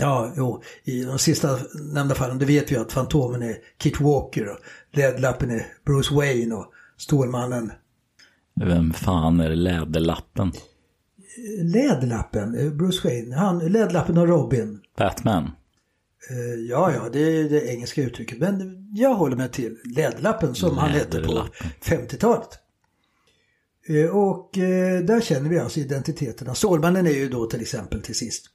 Ja, 0.00 0.32
jo, 0.36 0.62
i 0.84 1.02
de 1.04 1.18
sista 1.18 1.58
nämnda 1.92 2.14
fallen, 2.14 2.38
det 2.38 2.44
vet 2.44 2.72
vi 2.72 2.76
att 2.76 2.92
Fantomen 2.92 3.42
är 3.42 3.56
Kit 3.78 4.00
Walker 4.00 4.48
och 4.48 4.58
Läderlappen 4.92 5.50
är 5.50 5.66
Bruce 5.84 6.14
Wayne 6.14 6.54
och 6.54 6.72
Stålmannen. 6.96 7.72
Vem 8.60 8.92
fan 8.92 9.40
är 9.40 9.54
Läderlappen? 9.54 10.52
Läderlappen, 11.62 12.54
eh, 12.54 12.72
Bruce 12.72 13.08
Wayne, 13.08 13.36
han, 13.36 13.58
Läderlappen 13.58 14.18
och 14.18 14.28
Robin. 14.28 14.80
Batman. 14.98 15.50
Uh, 16.30 16.60
ja, 16.68 16.92
ja, 16.92 17.08
det 17.12 17.20
är 17.20 17.48
det 17.48 17.66
engelska 17.66 18.02
uttrycket. 18.02 18.38
Men 18.38 18.86
jag 18.94 19.14
håller 19.14 19.36
mig 19.36 19.50
till 19.50 19.76
Läderlappen 19.96 20.54
som 20.54 20.78
han 20.78 20.90
hette 20.90 21.20
på 21.20 21.46
50-talet. 21.82 22.48
Uh, 23.90 23.96
eh, 23.96 24.16
och 24.16 24.50
där 25.02 25.20
känner 25.20 25.50
vi 25.50 25.58
alltså 25.58 25.80
identiteterna. 25.80 26.54
Stålmannen 26.54 27.06
är 27.06 27.10
ju 27.10 27.28
då 27.28 27.46
till 27.46 27.60
exempel 27.60 28.02
till 28.02 28.14
sist. 28.14 28.46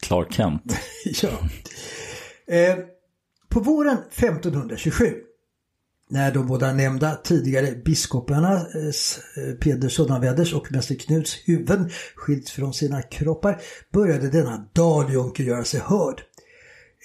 Clark 0.00 0.32
Kent. 0.32 0.62
ja. 1.22 1.38
på 3.48 3.60
våren 3.60 3.98
1527 4.10 5.14
när 6.14 6.32
de 6.32 6.46
båda 6.46 6.72
nämnda 6.72 7.14
tidigare 7.14 7.72
biskoparna 7.84 8.52
eh, 8.52 9.44
eh 9.44 9.54
Peder 9.54 9.88
Sunnaväders 9.88 10.54
och 10.54 10.72
Mäster 10.72 10.94
Knuts 10.94 11.36
huvuden 11.44 11.90
skilts 12.16 12.52
från 12.52 12.74
sina 12.74 13.02
kroppar 13.02 13.60
började 13.92 14.30
denna 14.30 14.68
daljunker 14.72 15.44
göra 15.44 15.64
sig 15.64 15.80
hörd. 15.80 16.22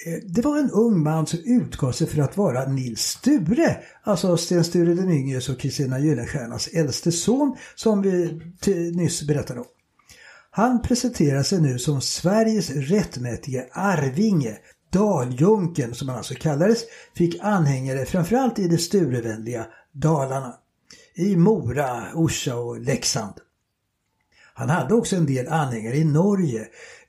Eh, 0.06 0.24
det 0.24 0.42
var 0.42 0.58
en 0.58 0.72
ung 0.72 1.04
man 1.04 1.28
som 1.28 1.39
utgav 1.46 1.92
sig 1.92 2.08
för 2.08 2.22
att 2.22 2.38
vara 2.38 2.66
Nils 2.66 3.01
Sture, 3.01 3.78
alltså 4.04 4.38
Sten 4.38 4.63
Sture 4.63 4.94
den 4.94 5.12
yngres 5.12 5.50
och 5.50 5.60
Kristina 5.60 6.00
Gyllenstiernas 6.00 6.68
äldste 6.68 7.12
son 7.12 7.56
som 7.75 8.01
vi 8.01 8.42
nyss 8.96 9.28
berättade 9.28 9.60
om. 9.60 9.66
Han 10.51 10.82
presenterar 10.82 11.44
sig 11.44 11.62
nu 11.62 11.80
som 11.80 12.01
Sveriges 12.01 12.70
rättmätige 12.70 13.66
arvinge. 13.72 14.58
Daljunken, 14.91 15.93
som 15.93 16.10
han 16.10 16.17
alltså 16.17 16.34
kallades, 16.34 16.84
fick 17.15 17.39
anhängare 17.41 18.05
framförallt 18.05 18.60
i 18.60 18.67
det 18.67 18.77
Sturevänliga 18.77 19.65
Dalarna. 19.91 20.53
I 21.15 21.36
Mora, 21.36 22.03
Orsa 22.15 22.55
och 22.55 22.79
Leksand. 22.79 23.34
Han 24.53 24.69
hade 24.69 24.93
också 24.93 25.15
en 25.15 25.25
del 25.25 25.48
anhängare 25.48 25.96
i 25.96 26.03
Norge. 26.03 26.62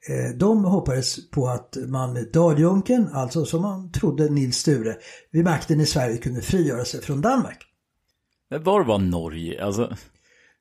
Eh, 0.08 0.36
de 0.36 0.64
hoppades 0.64 1.30
på 1.30 1.48
att 1.48 1.76
man 1.86 2.12
med 2.12 2.28
Daljunken, 2.32 3.08
alltså 3.12 3.44
som 3.44 3.62
man 3.62 3.92
trodde 3.92 4.28
Nils 4.28 4.56
Sture, 4.56 4.96
vid 5.30 5.44
makten 5.44 5.80
i 5.80 5.86
Sverige 5.86 6.16
kunde 6.16 6.42
frigöra 6.42 6.84
sig 6.84 7.02
från 7.02 7.20
Danmark. 7.20 7.66
Men 8.50 8.62
var 8.62 8.84
var 8.84 8.98
Norge? 8.98 9.64
Alltså, 9.64 9.96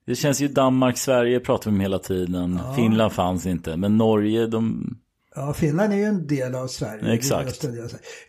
det 0.06 0.16
känns 0.16 0.42
ju 0.42 0.48
Danmark, 0.48 0.98
Sverige 0.98 1.40
pratar 1.40 1.72
vi 1.72 1.76
om 1.76 1.82
hela 1.82 2.00
tiden. 2.00 2.60
Ja. 2.66 2.74
Finland 2.74 3.12
fanns 3.12 3.46
inte, 3.46 3.78
men 3.78 3.98
Norge, 3.98 4.48
de 4.48 4.96
Ja, 5.36 5.54
Finland 5.54 5.94
är 5.94 5.98
ju 5.98 6.04
en 6.04 6.28
del 6.28 6.56
av 6.56 6.68
Sverige. 6.68 7.14
Exakt. 7.14 7.66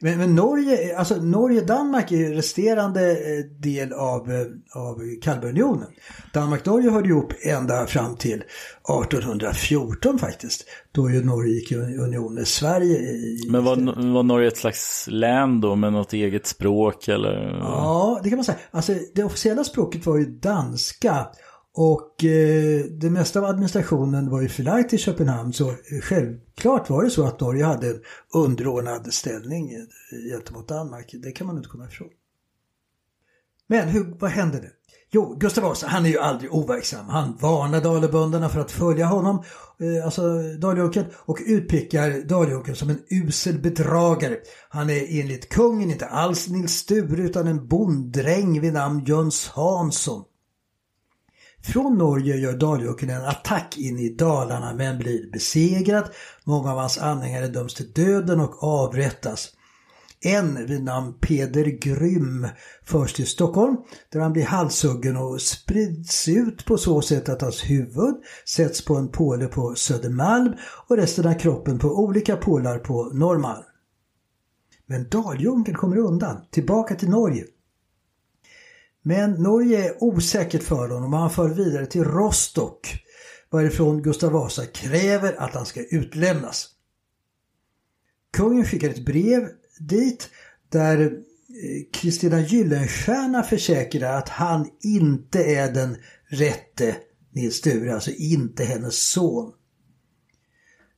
Men, 0.00 0.18
men 0.18 0.34
Norge, 0.34 0.98
alltså 0.98 1.16
Norge-Danmark 1.16 2.12
är 2.12 2.16
ju 2.16 2.34
resterande 2.34 3.10
eh, 3.10 3.44
del 3.60 3.92
av, 3.92 4.32
eh, 4.32 4.46
av 4.74 5.00
Kalmarunionen. 5.22 5.88
Danmark-Norge 6.34 6.90
hörde 6.90 7.08
ihop 7.08 7.32
ända 7.42 7.86
fram 7.86 8.16
till 8.16 8.42
1814 9.04 10.18
faktiskt. 10.18 10.64
Då 10.92 11.10
ju 11.10 11.24
Norge 11.24 11.54
gick 11.54 11.72
i 11.72 11.76
union 11.76 12.34
med 12.34 12.48
Sverige. 12.48 12.98
I, 12.98 13.48
men 13.50 13.64
var, 13.64 13.76
var 14.12 14.22
Norge 14.22 14.48
ett 14.48 14.56
slags 14.56 15.06
län 15.10 15.60
då 15.60 15.76
med 15.76 15.92
något 15.92 16.12
eget 16.12 16.46
språk 16.46 17.08
eller? 17.08 17.58
Ja, 17.60 18.20
det 18.22 18.28
kan 18.28 18.36
man 18.36 18.44
säga. 18.44 18.58
Alltså 18.70 18.94
det 19.14 19.24
officiella 19.24 19.64
språket 19.64 20.06
var 20.06 20.18
ju 20.18 20.24
danska. 20.24 21.26
Och 21.74 22.24
eh, 22.24 22.84
det 22.84 23.10
mesta 23.10 23.38
av 23.38 23.44
administrationen 23.44 24.30
var 24.30 24.40
ju 24.40 24.48
förlagd 24.48 24.88
till 24.88 24.98
Köpenhamn 24.98 25.52
så 25.52 25.74
självklart 26.02 26.90
var 26.90 27.04
det 27.04 27.10
så 27.10 27.26
att 27.26 27.40
Norge 27.40 27.64
hade 27.64 27.88
en 27.88 28.02
underordnad 28.34 29.14
ställning 29.14 29.72
eh, 29.72 29.80
gentemot 30.30 30.68
Danmark. 30.68 31.14
Det 31.22 31.32
kan 31.32 31.46
man 31.46 31.56
inte 31.56 31.68
komma 31.68 31.86
ifrån. 31.86 32.08
Men 33.66 33.88
hur, 33.88 34.16
vad 34.18 34.30
hände 34.30 34.58
nu? 34.58 34.70
Jo, 35.12 35.36
Gustav 35.40 35.64
Vasa 35.64 35.86
han 35.86 36.06
är 36.06 36.10
ju 36.10 36.18
aldrig 36.18 36.54
overksam. 36.54 37.08
Han 37.08 37.36
varnar 37.36 37.80
dalebönderna 37.80 38.48
för 38.48 38.60
att 38.60 38.70
följa 38.70 39.06
honom, 39.06 39.42
eh, 39.80 40.04
alltså 40.04 40.22
Daljunken, 40.58 41.04
och 41.14 41.38
utpekar 41.46 42.28
Daljunken 42.28 42.76
som 42.76 42.90
en 42.90 43.02
usel 43.10 43.58
bedragare. 43.58 44.36
Han 44.68 44.90
är 44.90 45.20
enligt 45.20 45.48
kungen 45.48 45.90
inte 45.90 46.06
alls 46.06 46.48
Nils 46.48 46.72
Sture 46.72 47.22
utan 47.22 47.46
en 47.46 47.68
bonddräng 47.68 48.60
vid 48.60 48.72
namn 48.72 49.04
Jöns 49.04 49.48
Hansson. 49.48 50.24
Från 51.62 51.98
Norge 51.98 52.36
gör 52.36 52.52
Daljoken 52.52 53.10
en 53.10 53.24
attack 53.24 53.78
in 53.78 53.98
i 53.98 54.08
Dalarna 54.08 54.74
men 54.74 54.98
blir 54.98 55.30
besegrad. 55.32 56.10
Många 56.44 56.72
av 56.72 56.78
hans 56.78 56.98
anhängare 56.98 57.48
döms 57.48 57.74
till 57.74 57.92
döden 57.92 58.40
och 58.40 58.62
avrättas. 58.62 59.48
En 60.22 60.66
vid 60.66 60.84
namn 60.84 61.14
Peder 61.20 61.64
Grym 61.64 62.48
förs 62.84 63.12
till 63.12 63.26
Stockholm 63.26 63.76
där 64.12 64.20
han 64.20 64.32
blir 64.32 64.44
halshuggen 64.44 65.16
och 65.16 65.40
sprids 65.40 66.28
ut 66.28 66.64
på 66.64 66.78
så 66.78 67.02
sätt 67.02 67.28
att 67.28 67.42
hans 67.42 67.70
huvud 67.70 68.14
sätts 68.56 68.84
på 68.84 68.96
en 68.96 69.08
påle 69.08 69.46
på 69.46 69.74
Södermalm 69.74 70.52
och 70.88 70.96
resten 70.96 71.26
av 71.26 71.34
kroppen 71.34 71.78
på 71.78 71.88
olika 71.88 72.36
pålar 72.36 72.78
på 72.78 73.10
Norrmalm. 73.14 73.62
Men 74.86 75.08
Daljunken 75.08 75.74
kommer 75.74 75.96
undan, 75.96 76.36
tillbaka 76.50 76.94
till 76.94 77.10
Norge. 77.10 77.44
Men 79.02 79.32
Norge 79.32 79.88
är 79.88 80.02
osäkert 80.04 80.62
för 80.62 80.88
honom 80.88 81.14
och 81.14 81.20
han 81.20 81.30
för 81.30 81.48
vidare 81.48 81.86
till 81.86 82.04
Rostock 82.04 83.04
varifrån 83.50 84.02
Gustav 84.02 84.32
Vasa 84.32 84.66
kräver 84.66 85.34
att 85.38 85.54
han 85.54 85.66
ska 85.66 85.84
utlämnas. 85.84 86.68
Kungen 88.32 88.64
skickar 88.64 88.90
ett 88.90 89.04
brev 89.04 89.48
dit 89.78 90.30
där 90.68 91.00
eh, 91.00 91.10
Kristina 91.92 92.40
Gyllenstierna 92.40 93.42
försäkrar 93.42 94.18
att 94.18 94.28
han 94.28 94.68
inte 94.82 95.44
är 95.44 95.72
den 95.72 95.96
rätte 96.28 96.96
Nils 97.32 97.56
Sture, 97.56 97.94
alltså 97.94 98.10
inte 98.10 98.64
hennes 98.64 99.10
son. 99.10 99.52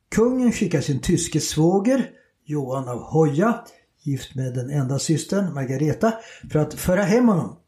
Kungen 0.09 0.51
skickar 0.51 0.81
sin 0.81 0.99
tyske 0.99 1.39
svåger 1.39 2.09
Johan 2.45 2.89
av 2.89 2.99
Hoja, 2.99 3.65
gift 4.03 4.35
med 4.35 4.53
den 4.53 4.69
enda 4.69 4.99
systern 4.99 5.53
Margareta, 5.53 6.13
för 6.51 6.59
att 6.59 6.73
föra 6.73 7.03
hem 7.03 7.27
honom. 7.27 7.62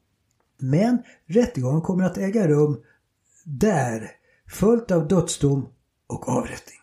Men 0.58 1.04
rättegången 1.26 1.82
kommer 1.82 2.04
att 2.04 2.18
äga 2.18 2.48
rum 2.48 2.84
där, 3.44 4.12
följt 4.48 4.92
av 4.92 5.08
dödsdom 5.08 5.70
och 6.08 6.30
avrättning. 6.30 6.78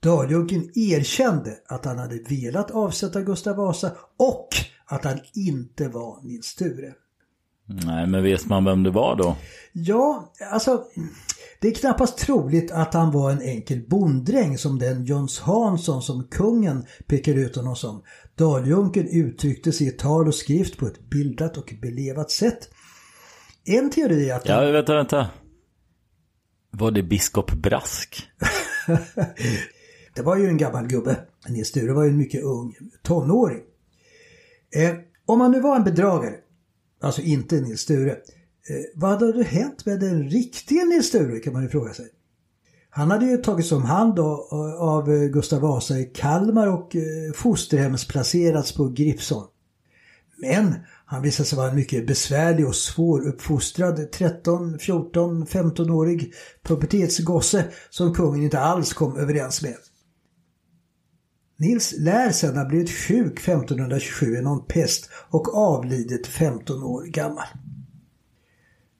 Daljunken 0.00 0.70
erkände 0.74 1.58
att 1.66 1.84
han 1.84 1.98
hade 1.98 2.18
velat 2.18 2.70
avsätta 2.70 3.22
Gustav 3.22 3.56
Vasa 3.56 3.92
och 4.16 4.48
att 4.86 5.04
han 5.04 5.20
inte 5.34 5.88
var 5.88 6.22
Nils 6.22 6.46
Sture. 6.46 6.94
Nej, 7.72 8.06
men 8.06 8.22
vet 8.22 8.46
man 8.46 8.64
vem 8.64 8.82
det 8.82 8.90
var 8.90 9.16
då? 9.16 9.36
Ja, 9.72 10.32
alltså 10.50 10.84
det 11.60 11.68
är 11.68 11.74
knappast 11.74 12.18
troligt 12.18 12.70
att 12.70 12.94
han 12.94 13.12
var 13.12 13.30
en 13.30 13.42
enkel 13.42 13.88
bonddräng 13.88 14.58
som 14.58 14.78
den 14.78 15.04
Jöns 15.04 15.40
Hansson 15.40 16.02
som 16.02 16.28
kungen 16.28 16.86
pekar 17.06 17.34
ut 17.34 17.56
honom 17.56 17.76
som. 17.76 18.02
Daljunken 18.34 19.08
uttryckte 19.08 19.72
sig 19.72 19.86
i 19.86 19.90
tal 19.90 20.28
och 20.28 20.34
skrift 20.34 20.76
på 20.76 20.86
ett 20.86 21.10
bildat 21.10 21.56
och 21.56 21.74
belevat 21.82 22.30
sätt. 22.30 22.68
En 23.64 23.90
teori 23.90 24.30
är 24.30 24.34
att... 24.34 24.48
Ja, 24.48 24.60
vänta, 24.60 24.94
vänta. 24.94 25.30
Var 26.70 26.90
det 26.90 27.02
biskop 27.02 27.52
Brask? 27.52 28.28
det 30.14 30.22
var 30.22 30.36
ju 30.36 30.46
en 30.46 30.56
gammal 30.56 30.86
gubbe. 30.86 31.16
Nils 31.48 31.68
Sture 31.68 31.92
var 31.92 32.04
ju 32.04 32.10
en 32.10 32.16
mycket 32.16 32.42
ung 32.42 32.74
tonåring. 33.02 33.62
Eh, 34.76 34.94
om 35.26 35.40
han 35.40 35.50
nu 35.52 35.60
var 35.60 35.76
en 35.76 35.84
bedragare, 35.84 36.34
alltså 37.00 37.22
inte 37.22 37.60
Nils 37.60 37.80
Sture, 37.80 38.10
eh, 38.10 38.16
vad 38.94 39.10
hade 39.10 39.44
hänt 39.44 39.86
med 39.86 40.00
den 40.00 40.28
riktiga 40.28 40.84
Nils 40.84 41.06
Sture 41.06 41.38
kan 41.38 41.52
man 41.52 41.62
ju 41.62 41.68
fråga 41.68 41.94
sig. 41.94 42.06
Han 42.90 43.10
hade 43.10 43.26
ju 43.26 43.36
tagits 43.36 43.72
om 43.72 43.84
hand 43.84 44.18
eh, 44.18 44.24
av 44.80 45.12
eh, 45.12 45.28
Gustav 45.28 45.60
Vasa 45.60 45.98
i 45.98 46.04
Kalmar 46.04 46.66
och 46.66 46.96
eh, 46.96 47.32
fosterhemsplacerats 47.34 48.74
på 48.74 48.88
Gripsholm. 48.88 49.46
Men 50.36 50.74
han 51.06 51.22
visade 51.22 51.48
sig 51.48 51.58
vara 51.58 51.70
en 51.70 51.76
mycket 51.76 52.06
besvärlig 52.06 52.66
och 52.66 52.76
svåruppfostrad 52.76 54.12
13, 54.12 54.78
14, 54.78 55.46
15-årig 55.46 56.32
pubertetsgosse 56.62 57.64
som 57.90 58.14
kungen 58.14 58.42
inte 58.42 58.60
alls 58.60 58.92
kom 58.92 59.16
överens 59.16 59.62
med. 59.62 59.76
Nils 61.60 61.94
lär 61.98 62.30
sedan 62.30 62.56
ha 62.56 62.64
blivit 62.64 62.90
sjuk 62.90 63.38
1527 63.38 64.36
i 64.36 64.42
någon 64.42 64.64
pest 64.66 65.10
och 65.30 65.54
avlidit 65.54 66.26
15 66.26 66.82
år 66.82 67.04
gammal. 67.04 67.46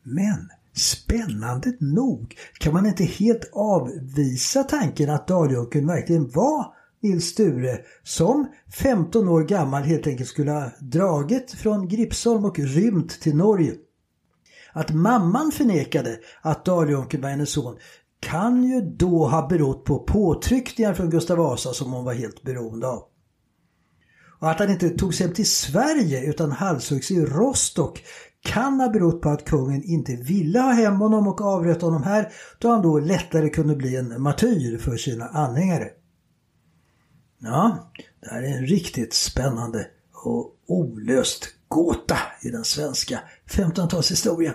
Men 0.03 0.49
Spännande 0.81 1.73
nog 1.81 2.37
kan 2.59 2.73
man 2.73 2.87
inte 2.87 3.05
helt 3.05 3.51
avvisa 3.53 4.65
tanken 4.65 5.11
att 5.11 5.27
Daljunken 5.27 5.87
verkligen 5.87 6.29
var 6.29 6.75
Nils 7.01 7.25
Sture 7.25 7.79
som 8.03 8.47
15 8.83 9.29
år 9.29 9.43
gammal 9.43 9.83
helt 9.83 10.07
enkelt 10.07 10.29
skulle 10.29 10.51
ha 10.51 10.71
dragit 10.81 11.51
från 11.51 11.89
Gripsholm 11.89 12.45
och 12.45 12.59
rymt 12.59 13.21
till 13.21 13.37
Norge. 13.37 13.75
Att 14.73 14.91
mamman 14.91 15.53
förnekade 15.53 16.19
att 16.43 16.65
Daljunken 16.65 17.21
var 17.21 17.31
hennes 17.31 17.51
son 17.51 17.77
kan 18.21 18.65
ju 18.65 18.81
då 18.81 19.27
ha 19.27 19.49
berott 19.49 19.85
på 19.85 19.99
påtryckningar 19.99 20.95
från 20.95 21.11
Gustav 21.11 21.39
Vasa 21.39 21.73
som 21.73 21.93
hon 21.93 22.05
var 22.05 22.15
helt 22.15 22.43
beroende 22.43 22.89
av. 22.89 23.03
Och 24.41 24.51
att 24.51 24.59
han 24.59 24.71
inte 24.71 24.91
tog 24.91 25.15
sig 25.15 25.27
hem 25.27 25.35
till 25.35 25.51
Sverige 25.51 26.25
utan 26.25 26.53
halshuggs 26.53 27.11
i 27.11 27.25
Rostock 27.25 28.03
kan 28.43 28.81
ha 28.81 28.89
berott 28.89 29.21
på 29.21 29.29
att 29.29 29.45
kungen 29.45 29.83
inte 29.85 30.17
ville 30.17 30.61
ha 30.61 30.73
hem 30.73 30.97
honom 30.97 31.29
och 31.29 31.41
avrätta 31.41 31.87
honom 31.87 32.03
här 32.03 32.33
då 32.59 32.69
han 32.69 32.83
då 32.83 32.99
lättare 32.99 33.49
kunde 33.49 33.77
bli 33.77 33.97
en 33.97 34.23
martyr 34.23 34.79
för 34.79 34.97
sina 34.97 35.29
anhängare. 35.29 35.89
Ja, 37.39 37.91
det 38.21 38.29
här 38.31 38.43
är 38.43 38.57
en 38.59 38.67
riktigt 38.67 39.15
spännande 39.15 39.87
och 40.25 40.57
olöst 40.67 41.49
gåta 41.69 42.19
i 42.43 42.51
den 42.51 42.65
svenska 42.65 43.21
1500-talshistorien. 43.47 44.55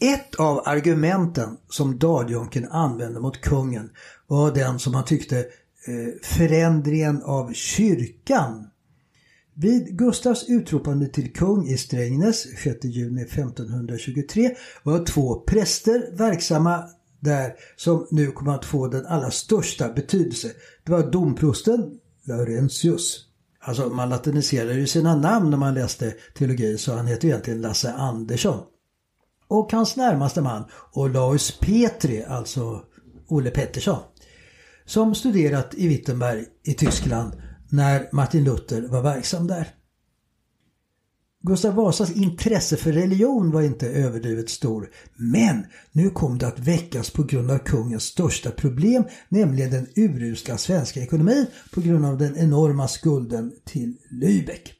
Ett 0.00 0.34
av 0.34 0.62
argumenten 0.64 1.56
som 1.68 1.98
Daljonken 1.98 2.68
använde 2.68 3.20
mot 3.20 3.40
kungen 3.40 3.90
var 4.26 4.54
den 4.54 4.78
som 4.78 4.94
han 4.94 5.04
tyckte 5.04 5.38
eh, 5.38 5.46
förändringen 6.22 7.22
av 7.22 7.52
kyrkan. 7.52 8.70
Vid 9.54 9.98
Gustavs 9.98 10.48
utropande 10.48 11.06
till 11.06 11.32
kung 11.32 11.68
i 11.68 11.76
Strängnäs 11.76 12.46
6 12.62 12.84
juni 12.84 13.22
1523 13.22 14.50
var 14.82 15.04
två 15.04 15.40
präster 15.40 16.16
verksamma 16.18 16.84
där 17.20 17.54
som 17.76 18.06
nu 18.10 18.26
kommer 18.30 18.54
att 18.54 18.64
få 18.64 18.86
den 18.88 19.06
allra 19.06 19.30
största 19.30 19.92
betydelse. 19.92 20.48
Det 20.84 20.92
var 20.92 21.10
domprosten 21.10 21.98
Laurentius. 22.24 23.24
Alltså 23.60 23.88
man 23.88 24.08
latiniserade 24.08 24.74
ju 24.74 24.86
sina 24.86 25.16
namn 25.16 25.50
när 25.50 25.58
man 25.58 25.74
läste 25.74 26.14
teologi 26.34 26.78
så 26.78 26.94
han 26.94 27.06
heter 27.06 27.28
egentligen 27.28 27.60
Lasse 27.60 27.92
Andersson 27.92 28.60
och 29.48 29.72
hans 29.72 29.96
närmaste 29.96 30.42
man 30.42 30.64
Olaus 30.92 31.58
Petri, 31.60 32.24
alltså 32.24 32.82
Olle 33.28 33.50
Pettersson, 33.50 34.02
som 34.84 35.14
studerat 35.14 35.74
i 35.74 35.88
Wittenberg 35.88 36.44
i 36.64 36.74
Tyskland 36.74 37.32
när 37.70 38.08
Martin 38.12 38.44
Luther 38.44 38.82
var 38.88 39.02
verksam 39.02 39.46
där. 39.46 39.74
Gustav 41.42 41.74
Vasas 41.74 42.16
intresse 42.16 42.76
för 42.76 42.92
religion 42.92 43.50
var 43.50 43.62
inte 43.62 43.88
överdrivet 43.88 44.50
stor, 44.50 44.90
men 45.16 45.66
nu 45.92 46.10
kom 46.10 46.38
det 46.38 46.46
att 46.46 46.58
väckas 46.58 47.10
på 47.10 47.22
grund 47.22 47.50
av 47.50 47.58
kungens 47.58 48.02
största 48.02 48.50
problem, 48.50 49.04
nämligen 49.28 49.70
den 49.70 49.86
urusla 49.96 50.58
svenska 50.58 51.00
ekonomin 51.00 51.46
på 51.74 51.80
grund 51.80 52.06
av 52.06 52.18
den 52.18 52.36
enorma 52.36 52.88
skulden 52.88 53.52
till 53.64 53.96
Lübeck. 54.10 54.72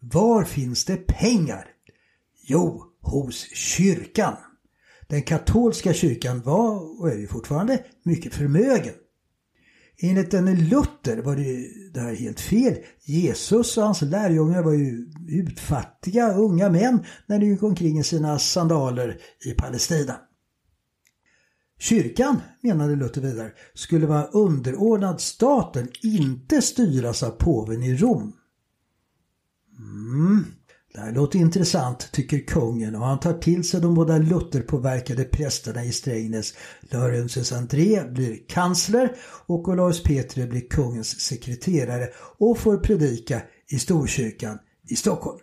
Var 0.00 0.44
finns 0.44 0.84
det 0.84 0.96
pengar? 0.96 1.66
Jo, 2.42 2.89
hos 3.10 3.48
kyrkan. 3.54 4.36
Den 5.08 5.22
katolska 5.22 5.92
kyrkan 5.92 6.42
var, 6.42 7.00
och 7.00 7.10
är 7.10 7.16
ju 7.16 7.26
fortfarande, 7.26 7.84
mycket 8.02 8.34
förmögen. 8.34 8.94
Enligt 10.02 10.30
denne 10.30 10.54
Luther 10.54 11.22
var 11.22 11.36
det, 11.36 11.66
det 11.94 12.00
här 12.00 12.14
helt 12.14 12.40
fel. 12.40 12.76
Jesus 13.04 13.76
och 13.76 13.84
hans 13.84 14.02
lärjungar 14.02 14.62
var 14.62 14.72
ju 14.72 15.06
utfattiga 15.28 16.32
unga 16.34 16.70
män 16.70 17.04
när 17.26 17.38
de 17.38 17.46
gick 17.46 17.62
omkring 17.62 17.98
i 17.98 18.04
sina 18.04 18.38
sandaler 18.38 19.20
i 19.44 19.50
Palestina. 19.50 20.16
Kyrkan, 21.78 22.40
menade 22.60 22.96
Luther 22.96 23.20
vidare, 23.20 23.52
skulle 23.74 24.06
vara 24.06 24.26
underordnad 24.26 25.20
staten, 25.20 25.88
inte 26.02 26.62
styras 26.62 27.22
av 27.22 27.30
påven 27.30 27.82
i 27.82 27.96
Rom. 27.96 28.32
Mm. 29.78 30.44
Det 30.94 31.00
här 31.00 31.12
låter 31.12 31.38
intressant, 31.38 32.12
tycker 32.12 32.38
kungen 32.38 32.94
och 32.94 33.06
han 33.06 33.20
tar 33.20 33.32
till 33.32 33.64
sig 33.64 33.80
de 33.80 33.94
båda 33.94 34.18
Lutherpåverkade 34.18 35.24
prästerna 35.24 35.84
i 35.84 35.92
Strängnäs. 35.92 36.54
Laurentius 36.80 37.52
André 37.52 38.04
blir 38.04 38.48
kansler 38.48 39.16
och 39.46 39.68
Olaus 39.68 40.02
Petri 40.02 40.46
blir 40.46 40.68
kungens 40.68 41.20
sekreterare 41.20 42.08
och 42.38 42.58
får 42.58 42.76
predika 42.76 43.42
i 43.68 43.78
Storkyrkan 43.78 44.58
i 44.88 44.96
Stockholm. 44.96 45.38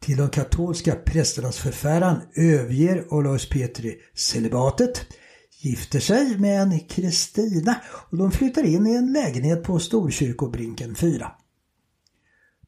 Till 0.00 0.16
de 0.16 0.28
katolska 0.28 0.94
prästernas 0.94 1.58
förfäran 1.58 2.20
överger 2.34 3.14
Olaus 3.14 3.48
Petri 3.48 4.00
celibatet, 4.14 5.06
gifter 5.60 6.00
sig 6.00 6.38
med 6.38 6.62
en 6.62 6.80
Kristina 6.80 7.76
och 7.86 8.16
de 8.16 8.30
flyttar 8.30 8.64
in 8.64 8.86
i 8.86 8.94
en 8.94 9.12
lägenhet 9.12 9.64
på 9.64 9.78
Storkyrkobrinken 9.78 10.94
4. 10.94 11.32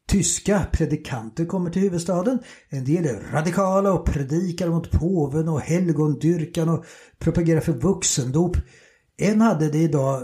Tyska 0.08 0.66
predikanter 0.72 1.44
kommer 1.44 1.70
till 1.70 1.82
huvudstaden. 1.82 2.38
En 2.68 2.84
del 2.84 3.06
är 3.06 3.32
radikala 3.32 3.92
och 3.92 4.06
predikar 4.06 4.68
mot 4.68 4.90
påven 4.90 5.48
och 5.48 5.60
helgondyrkan 5.60 6.68
och 6.68 6.84
propagerar 7.18 7.60
för 7.60 7.72
vuxendop. 7.72 8.56
En 9.16 9.40
hade 9.40 9.70
det 9.70 9.78
idag 9.78 10.22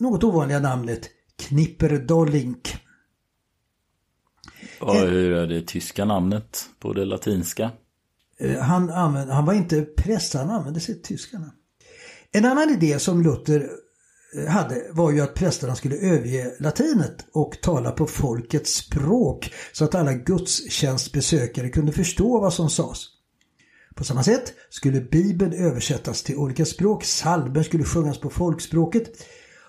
något 0.00 0.24
ovanliga 0.24 0.60
namnet 0.60 1.10
Knipperdollink. 1.36 2.76
Och 4.80 4.94
hur 4.94 5.32
är 5.32 5.46
det 5.46 5.66
tyska 5.66 6.04
namnet 6.04 6.70
på 6.78 6.92
det 6.92 7.04
latinska? 7.04 7.70
Eh, 8.38 8.58
han, 8.58 8.90
använde, 8.90 9.34
han 9.34 9.44
var 9.44 9.54
inte 9.54 9.82
präst, 9.82 10.34
han 10.34 10.50
använde 10.50 10.80
sitt 10.80 11.04
tyska 11.04 11.38
namn. 11.38 11.52
En 12.32 12.44
annan 12.44 12.70
idé 12.70 12.98
som 12.98 13.22
Luther 13.22 13.70
hade 14.48 14.82
var 14.90 15.10
ju 15.10 15.20
att 15.20 15.34
prästerna 15.34 15.74
skulle 15.74 15.96
överge 15.96 16.54
latinet 16.60 17.26
och 17.32 17.58
tala 17.62 17.90
på 17.90 18.06
folkets 18.06 18.74
språk 18.74 19.52
så 19.72 19.84
att 19.84 19.94
alla 19.94 20.12
gudstjänstbesökare 20.12 21.68
kunde 21.68 21.92
förstå 21.92 22.40
vad 22.40 22.52
som 22.52 22.70
sades. 22.70 22.98
På 23.94 24.04
samma 24.04 24.22
sätt 24.22 24.52
skulle 24.70 25.00
Bibeln 25.00 25.52
översättas 25.52 26.22
till 26.22 26.36
olika 26.36 26.64
språk, 26.64 27.04
salmer 27.04 27.62
skulle 27.62 27.84
sjungas 27.84 28.18
på 28.18 28.30
folkspråket 28.30 29.26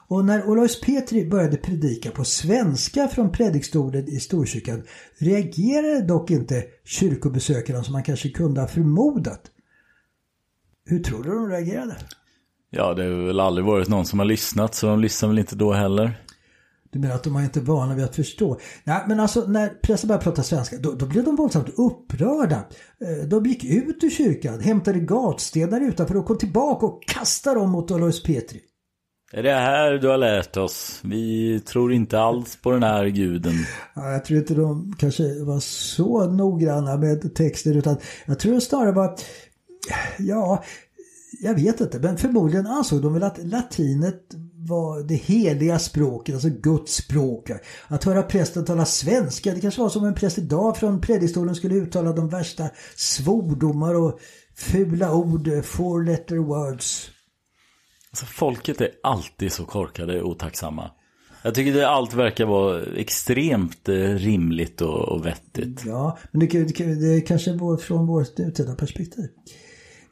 och 0.08 0.26
när 0.26 0.50
Olaus 0.50 0.82
Petri 0.82 1.26
började 1.26 1.58
predika 1.58 2.12
på 2.12 2.24
svenska 2.26 3.08
från 3.08 3.32
predikstolen 3.32 4.08
i 4.08 4.20
Storkyrkan 4.20 4.84
reagerade 5.18 6.02
dock 6.02 6.32
inte 6.32 6.66
kyrkobesökarna 6.84 7.84
som 7.84 7.94
man 7.94 8.04
kanske 8.04 8.30
kunde 8.30 8.62
ha 8.62 8.68
förmodat. 8.68 9.42
Hur 10.86 11.00
tror 11.00 11.24
du 11.24 11.30
de 11.30 11.50
reagerade? 11.50 11.98
Ja, 12.76 12.94
det 12.94 13.04
har 13.04 13.28
väl 13.28 13.40
aldrig 13.40 13.66
varit 13.66 13.88
någon 13.88 14.06
som 14.06 14.20
har 14.20 14.26
lyssnat 14.26 14.76
så 14.76 14.88
de 14.88 15.00
lyssnar 15.00 15.30
väl 15.30 15.40
inte 15.40 15.56
då 15.56 15.74
heller. 15.74 16.14
Du 16.92 17.00
menar 17.00 17.16
att 17.16 17.24
de 17.24 17.36
är 17.36 17.44
inte 17.44 17.60
vana 17.60 17.96
vid 17.96 18.06
att 18.06 18.16
förstå? 18.16 18.60
Nej, 18.84 19.04
men 19.08 19.20
alltså 19.20 19.46
när 19.48 19.70
prästen 19.70 20.08
började 20.08 20.24
prata 20.24 20.44
svenska 20.44 20.78
då, 20.80 20.92
då, 20.92 21.06
blev 21.06 21.24
de 21.24 21.36
våldsamt 21.36 21.70
upprörda. 21.78 22.64
Eh, 23.02 23.28
de 23.28 23.46
gick 23.46 23.64
ut 23.64 24.04
ur 24.04 24.10
kyrkan, 24.10 24.60
hämtade 24.60 25.00
gatstenar 25.00 25.82
utanför 25.82 26.18
och 26.18 26.26
kom 26.26 26.38
tillbaka 26.38 26.86
och 26.86 27.04
kastade 27.08 27.60
dem 27.60 27.70
mot 27.70 27.92
Alois 27.92 28.24
Petri. 28.24 28.62
Är 29.32 29.44
det 29.44 29.54
här 29.54 29.92
du 29.92 30.08
har 30.08 30.18
lärt 30.18 30.58
oss? 30.58 31.00
Vi 31.04 31.60
tror 31.60 31.94
inte 31.94 32.20
alls 32.20 32.56
på 32.62 32.72
den 32.72 32.84
här 32.84 33.06
guden. 33.06 33.54
Ja, 33.96 34.12
jag 34.12 34.26
tror 34.26 34.40
inte 34.40 34.54
de 34.54 34.96
kanske 35.00 35.44
var 35.44 35.60
så 35.60 36.26
noggranna 36.32 36.98
med 36.98 37.36
texter 37.36 37.78
utan 37.78 37.98
jag 38.26 38.40
tror 38.40 38.60
snarare 38.60 38.92
var, 38.92 39.16
ja, 40.20 40.64
jag 41.42 41.56
vet 41.56 41.82
inte, 41.82 42.00
men 42.00 42.18
förmodligen 42.18 42.68
ansåg 42.68 43.02
de 43.02 43.14
väl 43.14 43.24
att 43.24 43.46
latinet 43.46 44.22
var 44.68 45.04
det 45.04 45.16
heliga 45.16 45.80
språket, 45.80 46.36
alltså 46.36 46.50
Guds 46.50 46.96
språk. 46.96 47.50
Att 47.88 48.04
höra 48.04 48.24
prästen 48.24 48.66
tala 48.66 48.86
svenska, 48.86 49.54
det 49.54 49.62
kanske 49.62 49.82
var 49.82 49.90
som 49.90 50.06
en 50.06 50.16
präst 50.16 50.38
idag 50.38 50.78
från 50.78 51.02
predikstolen 51.02 51.56
skulle 51.56 51.76
uttala 51.76 52.14
de 52.14 52.30
värsta 52.30 52.70
svordomar 52.96 53.96
och 53.96 54.20
fula 54.56 55.14
ord, 55.14 55.50
four 55.64 56.04
letter 56.04 56.38
words. 56.38 57.10
Alltså 58.12 58.26
folket 58.26 58.82
är 58.82 58.90
alltid 59.04 59.52
så 59.52 59.66
korkade 59.66 60.22
och 60.22 60.30
otacksamma. 60.30 60.92
Jag 61.44 61.56
tycker 61.56 61.84
att 61.84 61.90
allt 61.90 62.14
verkar 62.14 62.46
vara 62.46 62.84
extremt 62.84 63.90
eh, 63.90 63.94
rimligt 63.96 64.82
och, 64.82 65.10
och 65.10 65.26
vettigt. 65.26 65.84
Ja, 65.86 66.18
men 66.32 66.48
det, 66.48 66.78
det, 66.78 66.96
det 66.96 67.22
kanske 67.22 67.54
var 67.54 67.78
från 67.78 68.08
vårt 68.08 68.38
nutida 68.38 68.76
perspektiv. 68.76 69.26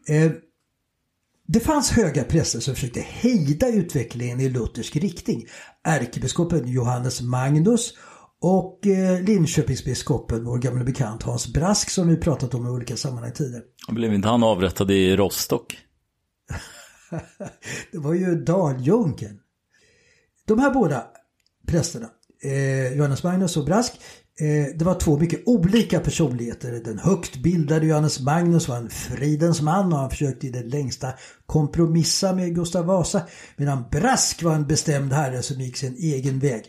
Eh, 0.09 0.31
det 1.47 1.59
fanns 1.59 1.91
höga 1.91 2.23
präster 2.23 2.59
som 2.59 2.75
försökte 2.75 2.99
hejda 2.99 3.67
utvecklingen 3.67 4.39
i 4.39 4.49
luthersk 4.49 4.95
riktning. 4.95 5.45
Ärkebiskopen 5.83 6.67
Johannes 6.67 7.21
Magnus 7.21 7.93
och 8.41 8.87
eh, 8.87 9.21
Linköpingsbiskopen, 9.21 10.45
vår 10.45 10.57
gamla 10.57 10.83
bekant 10.83 11.23
Hans 11.23 11.53
Brask 11.53 11.89
som 11.89 12.07
vi 12.07 12.17
pratat 12.17 12.53
om 12.53 12.67
i 12.67 12.69
olika 12.69 12.97
sammanhang 12.97 13.31
tidigare. 13.31 13.63
Blev 13.89 14.13
inte 14.13 14.27
han 14.27 14.43
avrättad 14.43 14.91
i 14.91 15.15
Rostock? 15.15 15.77
det 17.91 17.97
var 17.97 18.13
ju 18.13 18.35
Daljunken. 18.35 19.39
De 20.45 20.59
här 20.59 20.73
båda 20.73 21.03
prästerna, 21.67 22.09
eh, 22.43 22.97
Johannes 22.97 23.23
Magnus 23.23 23.57
och 23.57 23.65
Brask, 23.65 23.93
Eh, 24.39 24.77
det 24.77 24.85
var 24.85 24.99
två 24.99 25.19
mycket 25.19 25.41
olika 25.45 25.99
personligheter. 25.99 26.71
Den 26.71 26.99
högt 26.99 27.35
bildade 27.35 27.85
Johannes 27.85 28.19
Magnus 28.19 28.67
var 28.67 28.77
en 28.77 28.89
fridens 28.89 29.61
man 29.61 29.93
och 29.93 29.99
han 29.99 30.09
försökte 30.09 30.47
i 30.47 30.49
det 30.49 30.63
längsta 30.63 31.13
kompromissa 31.45 32.35
med 32.35 32.55
Gustav 32.55 32.85
Vasa. 32.85 33.21
Medan 33.55 33.83
Brask 33.91 34.43
var 34.43 34.55
en 34.55 34.67
bestämd 34.67 35.13
herre 35.13 35.41
som 35.41 35.61
gick 35.61 35.77
sin 35.77 35.95
egen 35.95 36.39
väg. 36.39 36.63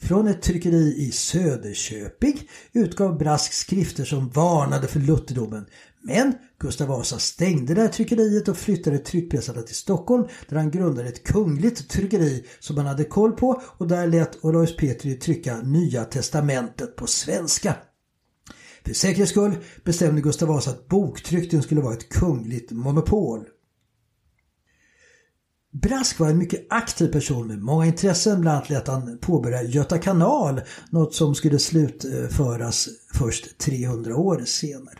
Från 0.00 0.28
ett 0.28 0.42
tryckeri 0.42 0.94
i 0.98 1.10
Söderköping 1.12 2.40
utgav 2.72 3.18
Brask 3.18 3.52
skrifter 3.52 4.04
som 4.04 4.28
varnade 4.28 4.86
för 4.86 5.00
lutherdomen. 5.00 5.66
Men 6.06 6.34
Gustav 6.58 6.88
Vasa 6.88 7.18
stängde 7.18 7.74
det 7.74 7.80
här 7.80 7.88
tryckeriet 7.88 8.48
och 8.48 8.56
flyttade 8.56 8.98
tryckpressarna 8.98 9.62
till 9.62 9.74
Stockholm 9.74 10.28
där 10.48 10.56
han 10.56 10.70
grundade 10.70 11.08
ett 11.08 11.24
kungligt 11.24 11.90
tryckeri 11.90 12.44
som 12.60 12.76
han 12.76 12.86
hade 12.86 13.04
koll 13.04 13.32
på 13.32 13.62
och 13.78 13.88
där 13.88 14.06
lät 14.06 14.44
Olaus 14.44 14.76
Petri 14.76 15.14
trycka 15.14 15.62
Nya 15.62 16.04
Testamentet 16.04 16.96
på 16.96 17.06
svenska. 17.06 17.76
För 18.84 18.94
säkerhets 18.94 19.30
skull 19.30 19.56
bestämde 19.84 20.20
Gustav 20.20 20.48
Vasa 20.48 20.70
att 20.70 20.88
boktryckningen 20.88 21.62
skulle 21.62 21.80
vara 21.80 21.94
ett 21.94 22.08
kungligt 22.08 22.70
monopol. 22.70 23.44
Brask 25.72 26.18
var 26.18 26.28
en 26.28 26.38
mycket 26.38 26.66
aktiv 26.70 27.12
person 27.12 27.46
med 27.46 27.62
många 27.62 27.86
intressen. 27.86 28.40
Bland 28.40 28.56
annat 28.56 28.70
lät 28.70 28.88
han 28.88 29.18
påbörja 29.18 29.62
Göta 29.62 29.98
kanal, 29.98 30.60
något 30.90 31.14
som 31.14 31.34
skulle 31.34 31.58
slutföras 31.58 32.88
först 33.14 33.58
300 33.58 34.16
år 34.16 34.42
senare. 34.44 34.98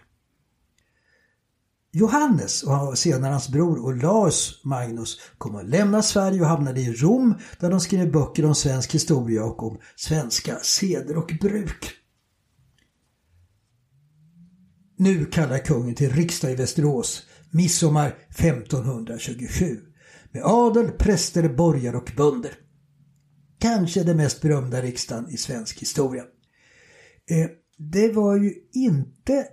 Johannes 1.96 2.62
och 2.62 2.98
senare 2.98 3.30
hans 3.30 3.48
bror 3.48 3.78
Olaus 3.78 4.60
Magnus 4.64 5.20
kom 5.38 5.56
att 5.56 5.68
lämna 5.68 6.02
Sverige 6.02 6.40
och 6.40 6.46
hamnade 6.46 6.80
i 6.80 6.92
Rom 6.92 7.34
där 7.60 7.70
de 7.70 7.80
skrev 7.80 8.12
böcker 8.12 8.44
om 8.44 8.54
svensk 8.54 8.94
historia 8.94 9.44
och 9.44 9.62
om 9.62 9.78
svenska 9.96 10.56
seder 10.62 11.16
och 11.16 11.32
bruk. 11.40 11.90
Nu 14.96 15.24
kallar 15.24 15.58
kungen 15.58 15.94
till 15.94 16.10
riksdag 16.10 16.52
i 16.52 16.54
Västerås, 16.54 17.26
midsommar 17.50 18.16
1527 18.28 19.80
med 20.32 20.42
adel, 20.44 20.90
präster, 20.90 21.48
borgare 21.48 21.96
och 21.96 22.12
bönder. 22.16 22.52
Kanske 23.58 24.02
den 24.02 24.16
mest 24.16 24.40
berömda 24.40 24.82
riksdagen 24.82 25.30
i 25.30 25.36
svensk 25.36 25.80
historia. 25.80 26.22
Eh, 27.30 27.46
det 27.78 28.12
var 28.12 28.36
ju 28.36 28.54
inte 28.72 29.46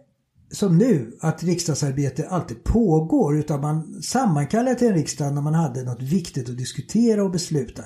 som 0.51 0.77
nu 0.77 1.17
att 1.19 1.43
riksdagsarbete 1.43 2.27
alltid 2.27 2.63
pågår 2.63 3.37
utan 3.37 3.61
man 3.61 4.01
sammankallade 4.03 4.75
till 4.75 4.87
en 4.87 4.93
riksdag 4.93 5.33
när 5.33 5.41
man 5.41 5.53
hade 5.53 5.83
något 5.83 6.01
viktigt 6.01 6.49
att 6.49 6.57
diskutera 6.57 7.23
och 7.23 7.31
besluta. 7.31 7.81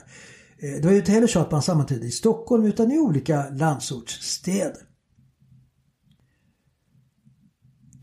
Eh, 0.58 0.72
det 0.72 0.82
var 0.84 0.92
ju 0.92 0.98
inte 0.98 1.12
heller 1.12 1.28
så 1.28 1.40
att 1.40 1.52
man 1.52 1.62
sammanträdde 1.62 2.06
i 2.06 2.12
Stockholm 2.12 2.66
utan 2.66 2.92
i 2.92 3.00
olika 3.00 3.50
landsortsstäder. 3.50 4.82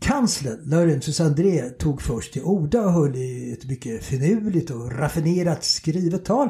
Kanslern 0.03 0.59
Laurentius 0.65 1.19
André 1.21 1.69
tog 1.69 2.01
först 2.01 2.33
till 2.33 2.43
orda 2.43 2.81
och 2.81 2.91
höll 2.91 3.15
i 3.15 3.53
ett 3.53 3.65
mycket 3.65 4.03
finurligt 4.03 4.69
och 4.69 4.91
raffinerat 4.91 5.63
skrivet 5.63 6.25
tal. 6.25 6.49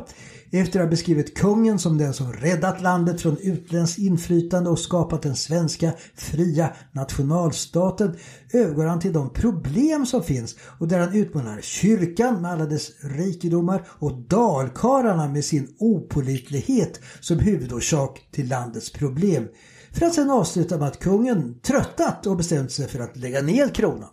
Efter 0.52 0.80
att 0.80 0.86
ha 0.86 0.90
beskrivit 0.90 1.38
kungen 1.38 1.80
som 1.80 1.98
den 1.98 2.14
som 2.14 2.34
räddat 2.34 2.82
landet 2.82 3.22
från 3.22 3.38
utländskt 3.38 4.00
inflytande 4.00 4.70
och 4.70 4.80
skapat 4.80 5.22
den 5.22 5.36
svenska 5.36 5.92
fria 6.16 6.74
nationalstaten 6.92 8.16
övergår 8.54 8.86
han 8.86 9.00
till 9.00 9.14
de 9.14 9.30
problem 9.30 10.06
som 10.06 10.24
finns 10.24 10.56
och 10.80 10.88
där 10.88 11.00
han 11.00 11.16
utmanar 11.16 11.62
kyrkan 11.62 12.42
med 12.42 12.52
alla 12.52 12.66
dess 12.66 12.92
rikedomar 13.02 13.88
och 13.90 14.14
dalkarlarna 14.14 15.28
med 15.28 15.46
sin 15.46 15.76
opolitlighet 15.80 17.00
som 17.20 17.40
huvudorsak 17.40 18.28
till 18.32 18.50
landets 18.50 18.92
problem. 18.92 19.48
För 19.94 20.06
att 20.06 20.14
sedan 20.14 20.30
avsluta 20.30 20.78
med 20.78 20.88
att 20.88 21.00
kungen 21.00 21.60
tröttat 21.60 22.28
och 22.28 22.38
bestämt 22.38 22.72
sig 22.72 22.88
för 22.88 23.00
att 23.00 23.18
lägga 23.18 23.42
ner 23.42 23.70
kronan. 23.70 24.10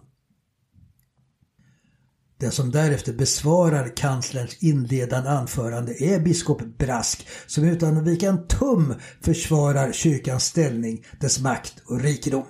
Den 2.40 2.50
som 2.50 2.70
därefter 2.70 3.12
besvarar 3.12 3.96
kanslerns 3.96 4.62
inledande 4.62 5.30
anförande 5.30 6.02
är 6.02 6.20
biskop 6.20 6.62
Brask 6.78 7.28
som 7.46 7.64
utan 7.64 7.96
att 7.96 8.06
vika 8.06 8.28
en 8.28 8.46
tum 8.46 8.94
försvarar 9.20 9.92
kyrkans 9.92 10.44
ställning, 10.44 11.04
dess 11.20 11.40
makt 11.40 11.82
och 11.86 12.00
rikedom. 12.00 12.44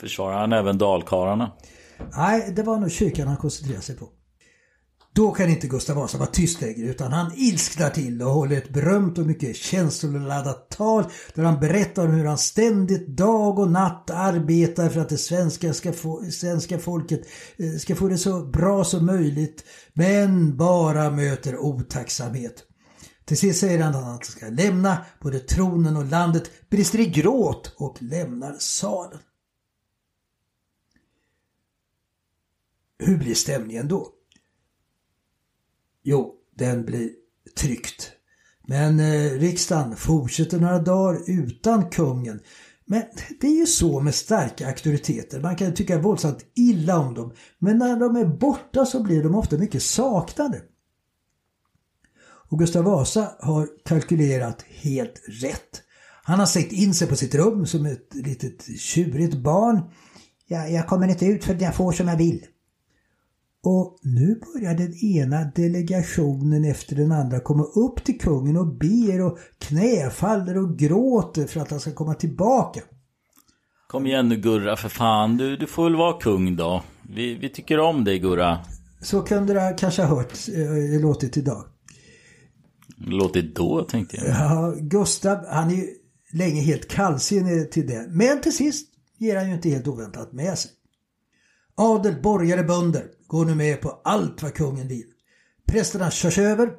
Försvarar 0.00 0.40
han 0.40 0.52
även 0.52 0.78
dalkarlarna? 0.78 1.52
Nej, 2.16 2.52
det 2.56 2.62
var 2.62 2.78
nog 2.78 2.90
kyrkan 2.90 3.28
han 3.28 3.36
koncentrerade 3.36 3.82
sig 3.82 3.96
på. 3.96 4.08
Då 5.18 5.32
kan 5.32 5.50
inte 5.50 5.66
Gustav 5.66 5.96
Vasa 5.96 6.18
vara 6.18 6.30
tyst 6.30 6.60
längre 6.60 6.86
utan 6.86 7.12
han 7.12 7.32
ilsknar 7.36 7.90
till 7.90 8.22
och 8.22 8.30
håller 8.30 8.56
ett 8.56 8.68
berömt 8.68 9.18
och 9.18 9.26
mycket 9.26 9.56
känsloladdat 9.56 10.70
tal 10.70 11.04
där 11.34 11.42
han 11.42 11.60
berättar 11.60 12.06
om 12.06 12.12
hur 12.12 12.24
han 12.24 12.38
ständigt 12.38 13.06
dag 13.06 13.58
och 13.58 13.70
natt 13.70 14.10
arbetar 14.10 14.88
för 14.88 15.00
att 15.00 15.08
det 15.08 15.18
svenska, 15.18 15.74
ska 15.74 15.92
få, 15.92 16.24
svenska 16.30 16.78
folket 16.78 17.20
eh, 17.56 17.78
ska 17.78 17.94
få 17.94 18.08
det 18.08 18.18
så 18.18 18.44
bra 18.44 18.84
som 18.84 19.06
möjligt 19.06 19.64
men 19.92 20.56
bara 20.56 21.10
möter 21.10 21.58
otacksamhet. 21.58 22.64
Till 23.24 23.38
sist 23.38 23.60
säger 23.60 23.82
han 23.82 23.94
att 23.94 24.04
han 24.04 24.18
ska 24.18 24.46
lämna 24.46 25.04
både 25.22 25.38
tronen 25.38 25.96
och 25.96 26.06
landet, 26.06 26.70
brister 26.70 27.00
i 27.00 27.06
gråt 27.06 27.74
och 27.76 28.02
lämnar 28.02 28.56
salen. 28.58 29.18
Hur 32.98 33.18
blir 33.18 33.34
stämningen 33.34 33.88
då? 33.88 34.14
Jo, 36.10 36.34
den 36.58 36.84
blir 36.84 37.10
tryckt. 37.56 38.12
Men 38.66 39.00
eh, 39.00 39.30
riksdagen 39.30 39.96
fortsätter 39.96 40.60
några 40.60 40.78
dagar 40.78 41.30
utan 41.30 41.90
kungen. 41.90 42.40
Men 42.86 43.02
det 43.40 43.46
är 43.46 43.56
ju 43.56 43.66
så 43.66 44.00
med 44.00 44.14
starka 44.14 44.66
auktoriteter. 44.66 45.40
Man 45.40 45.56
kan 45.56 45.74
tycka 45.74 45.98
våldsamt 45.98 46.44
illa 46.54 46.98
om 46.98 47.14
dem. 47.14 47.32
Men 47.58 47.78
när 47.78 48.00
de 48.00 48.16
är 48.16 48.24
borta 48.24 48.86
så 48.86 49.02
blir 49.02 49.22
de 49.22 49.34
ofta 49.34 49.58
mycket 49.58 49.82
saknade. 49.82 50.62
Och 52.50 52.58
Gustav 52.58 52.84
Vasa 52.84 53.32
har 53.40 53.68
kalkylerat 53.84 54.64
helt 54.68 55.22
rätt. 55.28 55.82
Han 56.22 56.38
har 56.38 56.46
stängt 56.46 56.72
in 56.72 56.94
sig 56.94 57.08
på 57.08 57.16
sitt 57.16 57.34
rum 57.34 57.66
som 57.66 57.86
ett 57.86 58.14
litet 58.14 58.80
tjurigt 58.80 59.34
barn. 59.34 59.82
Ja, 60.46 60.68
jag 60.68 60.86
kommer 60.86 61.08
inte 61.08 61.26
ut 61.26 61.44
för 61.44 61.62
jag 61.62 61.74
får 61.74 61.92
som 61.92 62.08
jag 62.08 62.16
vill. 62.16 62.46
Och 63.70 63.98
nu 64.02 64.40
börjar 64.40 64.74
den 64.74 64.94
ena 65.04 65.44
delegationen 65.54 66.64
efter 66.64 66.96
den 66.96 67.12
andra 67.12 67.40
komma 67.40 67.64
upp 67.64 68.04
till 68.04 68.18
kungen 68.18 68.56
och 68.56 68.66
ber 68.66 69.20
och 69.20 69.38
knäfaller 69.58 70.58
och 70.58 70.78
gråter 70.78 71.46
för 71.46 71.60
att 71.60 71.70
han 71.70 71.80
ska 71.80 71.92
komma 71.92 72.14
tillbaka. 72.14 72.80
Kom 73.88 74.06
igen 74.06 74.28
nu 74.28 74.36
Gurra 74.36 74.76
för 74.76 74.88
fan, 74.88 75.36
du, 75.36 75.56
du 75.56 75.66
får 75.66 75.84
väl 75.84 75.96
vara 75.96 76.20
kung 76.20 76.56
då. 76.56 76.82
Vi, 77.02 77.34
vi 77.34 77.48
tycker 77.48 77.80
om 77.80 78.04
dig 78.04 78.18
Gurra. 78.18 78.58
Så 79.02 79.22
kunde 79.22 79.54
det 79.54 79.76
kanske 79.78 80.02
ha 80.02 80.16
hört, 80.16 80.32
eh, 80.54 81.00
låtit 81.00 81.36
idag. 81.36 81.64
Låtit 82.96 83.56
då 83.56 83.82
tänkte 83.82 84.16
jag. 84.16 84.26
Ja, 84.28 84.74
Gustav 84.80 85.38
han 85.48 85.70
är 85.70 85.74
ju 85.74 85.86
länge 86.32 86.60
helt 86.60 86.88
kallsinnig 86.88 87.70
till 87.70 87.86
det. 87.86 88.06
Men 88.08 88.40
till 88.40 88.56
sist 88.56 88.88
ger 89.18 89.36
han 89.36 89.48
ju 89.48 89.54
inte 89.54 89.68
helt 89.68 89.88
oväntat 89.88 90.32
med 90.32 90.58
sig. 90.58 90.70
Adel, 91.74 92.22
borgare, 92.22 92.62
bönder 92.62 93.17
går 93.28 93.44
nu 93.44 93.54
med 93.54 93.80
på 93.80 94.00
allt 94.04 94.42
vad 94.42 94.54
kungen 94.54 94.88
vill. 94.88 95.06
Prästerna 95.66 96.10
körs 96.10 96.38
över. 96.38 96.70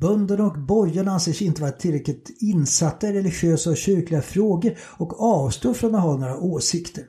Bönderna 0.00 0.46
och 0.46 0.58
borgarna 0.58 1.12
anser 1.12 1.32
sig 1.32 1.46
inte 1.46 1.62
vara 1.62 1.72
tillräckligt 1.72 2.36
insatta 2.40 3.08
i 3.08 3.12
religiösa 3.12 3.70
och 3.70 3.76
kyrkliga 3.76 4.22
frågor 4.22 4.78
och 4.80 5.20
avstår 5.20 5.74
från 5.74 5.94
att 5.94 6.02
ha 6.02 6.16
några 6.16 6.36
åsikter. 6.36 7.04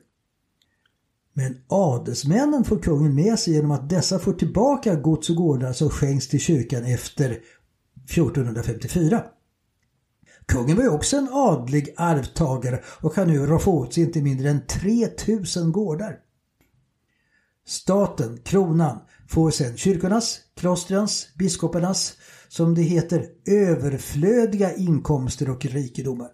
Men 1.34 1.58
adelsmännen 1.67 2.63
får 2.63 2.80
kungen 2.80 3.15
med 3.15 3.39
sig 3.39 3.54
genom 3.54 3.71
att 3.71 3.89
dessa 3.89 4.19
får 4.19 4.34
tillbaka 4.34 4.95
gods 4.95 5.30
och 5.30 5.36
gårdar 5.36 5.73
som 5.73 5.89
skänks 5.89 6.28
till 6.28 6.39
kyrkan 6.39 6.86
efter 6.86 7.39
1454. 8.10 9.23
Kungen 10.45 10.76
var 10.76 10.84
ju 10.84 10.89
också 10.89 11.17
en 11.17 11.30
adlig 11.32 11.93
arvtagare 11.97 12.84
och 13.02 13.15
kan 13.15 13.28
nu 13.28 13.45
roffa 13.45 13.71
åt 13.71 13.93
sig 13.93 14.04
inte 14.04 14.21
mindre 14.21 14.50
än 14.50 14.67
3000 14.67 15.71
gårdar. 15.71 16.19
Staten, 17.67 18.38
kronan, 18.43 18.99
får 19.30 19.51
sedan 19.51 19.77
kyrkornas, 19.77 20.39
klostrens, 20.56 21.27
biskoparnas, 21.36 22.13
som 22.47 22.75
det 22.75 22.82
heter, 22.82 23.25
överflödiga 23.45 24.75
inkomster 24.75 25.49
och 25.49 25.65
rikedomar. 25.65 26.30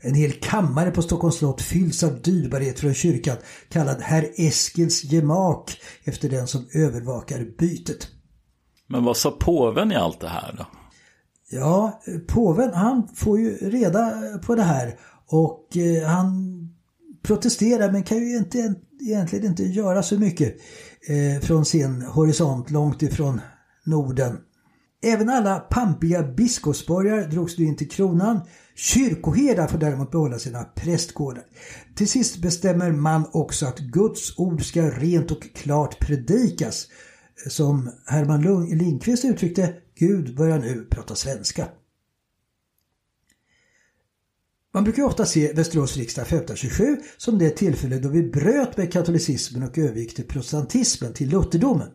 En 0.00 0.14
hel 0.14 0.32
kammare 0.32 0.90
på 0.90 1.02
Stockholms 1.02 1.36
slott 1.36 1.62
fylls 1.62 2.02
av 2.02 2.22
dyrbarhet 2.22 2.80
från 2.80 2.94
kyrkan 2.94 3.36
kallad 3.68 4.00
herr 4.00 4.30
Eskils 4.36 5.04
gemak 5.04 5.80
efter 6.04 6.28
den 6.28 6.46
som 6.46 6.66
övervakar 6.74 7.46
bytet. 7.58 8.08
Men 8.86 9.04
vad 9.04 9.16
sa 9.16 9.30
påven 9.30 9.92
i 9.92 9.96
allt 9.96 10.20
det 10.20 10.28
här 10.28 10.54
då? 10.58 10.66
Ja, 11.50 12.02
påven 12.28 12.74
han 12.74 13.08
får 13.14 13.40
ju 13.40 13.56
reda 13.56 14.12
på 14.46 14.54
det 14.54 14.62
här 14.62 14.98
och 15.26 15.76
eh, 15.76 16.08
han 16.08 16.63
protesterar 17.24 17.92
men 17.92 18.02
kan 18.02 18.18
ju 18.18 18.36
inte, 18.36 18.74
egentligen 19.00 19.46
inte 19.46 19.62
göra 19.62 20.02
så 20.02 20.18
mycket 20.18 20.56
eh, 21.08 21.42
från 21.42 21.64
sin 21.64 22.02
horisont 22.02 22.70
långt 22.70 23.02
ifrån 23.02 23.40
Norden. 23.86 24.36
Även 25.02 25.28
alla 25.28 25.58
pampiga 25.58 26.22
biskopsborgar 26.22 27.28
drogs 27.28 27.58
nu 27.58 27.64
in 27.64 27.76
till 27.76 27.90
kronan. 27.90 28.40
Kyrkoherdar 28.74 29.66
får 29.66 29.78
däremot 29.78 30.10
behålla 30.10 30.38
sina 30.38 30.64
prästgårdar. 30.64 31.44
Till 31.94 32.08
sist 32.08 32.36
bestämmer 32.36 32.92
man 32.92 33.24
också 33.32 33.66
att 33.66 33.78
Guds 33.78 34.38
ord 34.38 34.64
ska 34.64 34.90
rent 34.90 35.30
och 35.30 35.54
klart 35.54 35.98
predikas. 35.98 36.86
Som 37.48 37.90
Herman 38.06 38.68
Lindqvist 38.68 39.24
uttryckte, 39.24 39.74
Gud 39.98 40.36
börjar 40.36 40.58
nu 40.58 40.86
prata 40.90 41.14
svenska. 41.14 41.68
Man 44.74 44.84
brukar 44.84 45.02
ofta 45.02 45.26
se 45.26 45.52
Västerås 45.52 45.96
riksdag 45.96 46.22
1527 46.22 46.96
som 47.16 47.38
det 47.38 47.50
tillfälle 47.50 47.98
då 47.98 48.08
vi 48.08 48.22
bröt 48.22 48.76
med 48.76 48.92
katolicismen 48.92 49.62
och 49.62 49.78
övergick 49.78 50.14
till 50.14 50.24
protestantismen, 50.24 51.12
till 51.12 51.28
lutherdomen. 51.28 51.88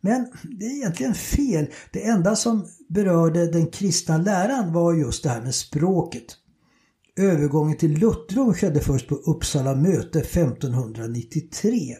Men 0.00 0.26
det 0.42 0.64
är 0.64 0.76
egentligen 0.76 1.14
fel. 1.14 1.66
Det 1.92 2.04
enda 2.04 2.36
som 2.36 2.66
berörde 2.88 3.46
den 3.46 3.66
kristna 3.66 4.18
läran 4.18 4.72
var 4.72 4.94
just 4.94 5.22
det 5.22 5.28
här 5.28 5.42
med 5.42 5.54
språket. 5.54 6.24
Övergången 7.16 7.76
till 7.76 7.98
lutherdom 7.98 8.54
skedde 8.54 8.80
först 8.80 9.08
på 9.08 9.14
Uppsala 9.14 9.74
möte 9.74 10.18
1593. 10.18 11.96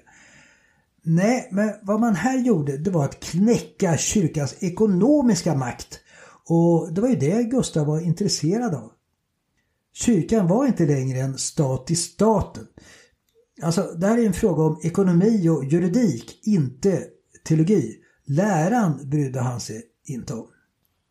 Nej, 1.03 1.49
men 1.53 1.71
vad 1.83 2.01
man 2.01 2.15
här 2.15 2.39
gjorde 2.39 2.79
det 2.79 2.91
var 2.91 3.05
att 3.05 3.21
knäcka 3.21 3.97
kyrkans 3.97 4.55
ekonomiska 4.61 5.55
makt. 5.55 6.01
Och 6.49 6.93
det 6.93 7.01
var 7.01 7.09
ju 7.09 7.17
det 7.17 7.43
Gustav 7.43 7.87
var 7.87 8.01
intresserad 8.01 8.75
av. 8.75 8.94
Kyrkan 9.95 10.47
var 10.47 10.67
inte 10.67 10.87
längre 10.87 11.19
en 11.19 11.39
stat 11.39 11.91
i 11.91 11.97
staten. 11.97 12.67
Alltså, 13.63 13.83
det 13.83 14.07
här 14.07 14.19
är 14.19 14.27
en 14.27 14.33
fråga 14.33 14.63
om 14.63 14.81
ekonomi 14.83 15.49
och 15.49 15.65
juridik, 15.65 16.41
inte 16.43 17.05
teologi. 17.49 17.99
Läran 18.27 19.11
brydde 19.11 19.41
han 19.41 19.61
sig 19.61 19.83
inte 20.05 20.35
om. 20.35 20.47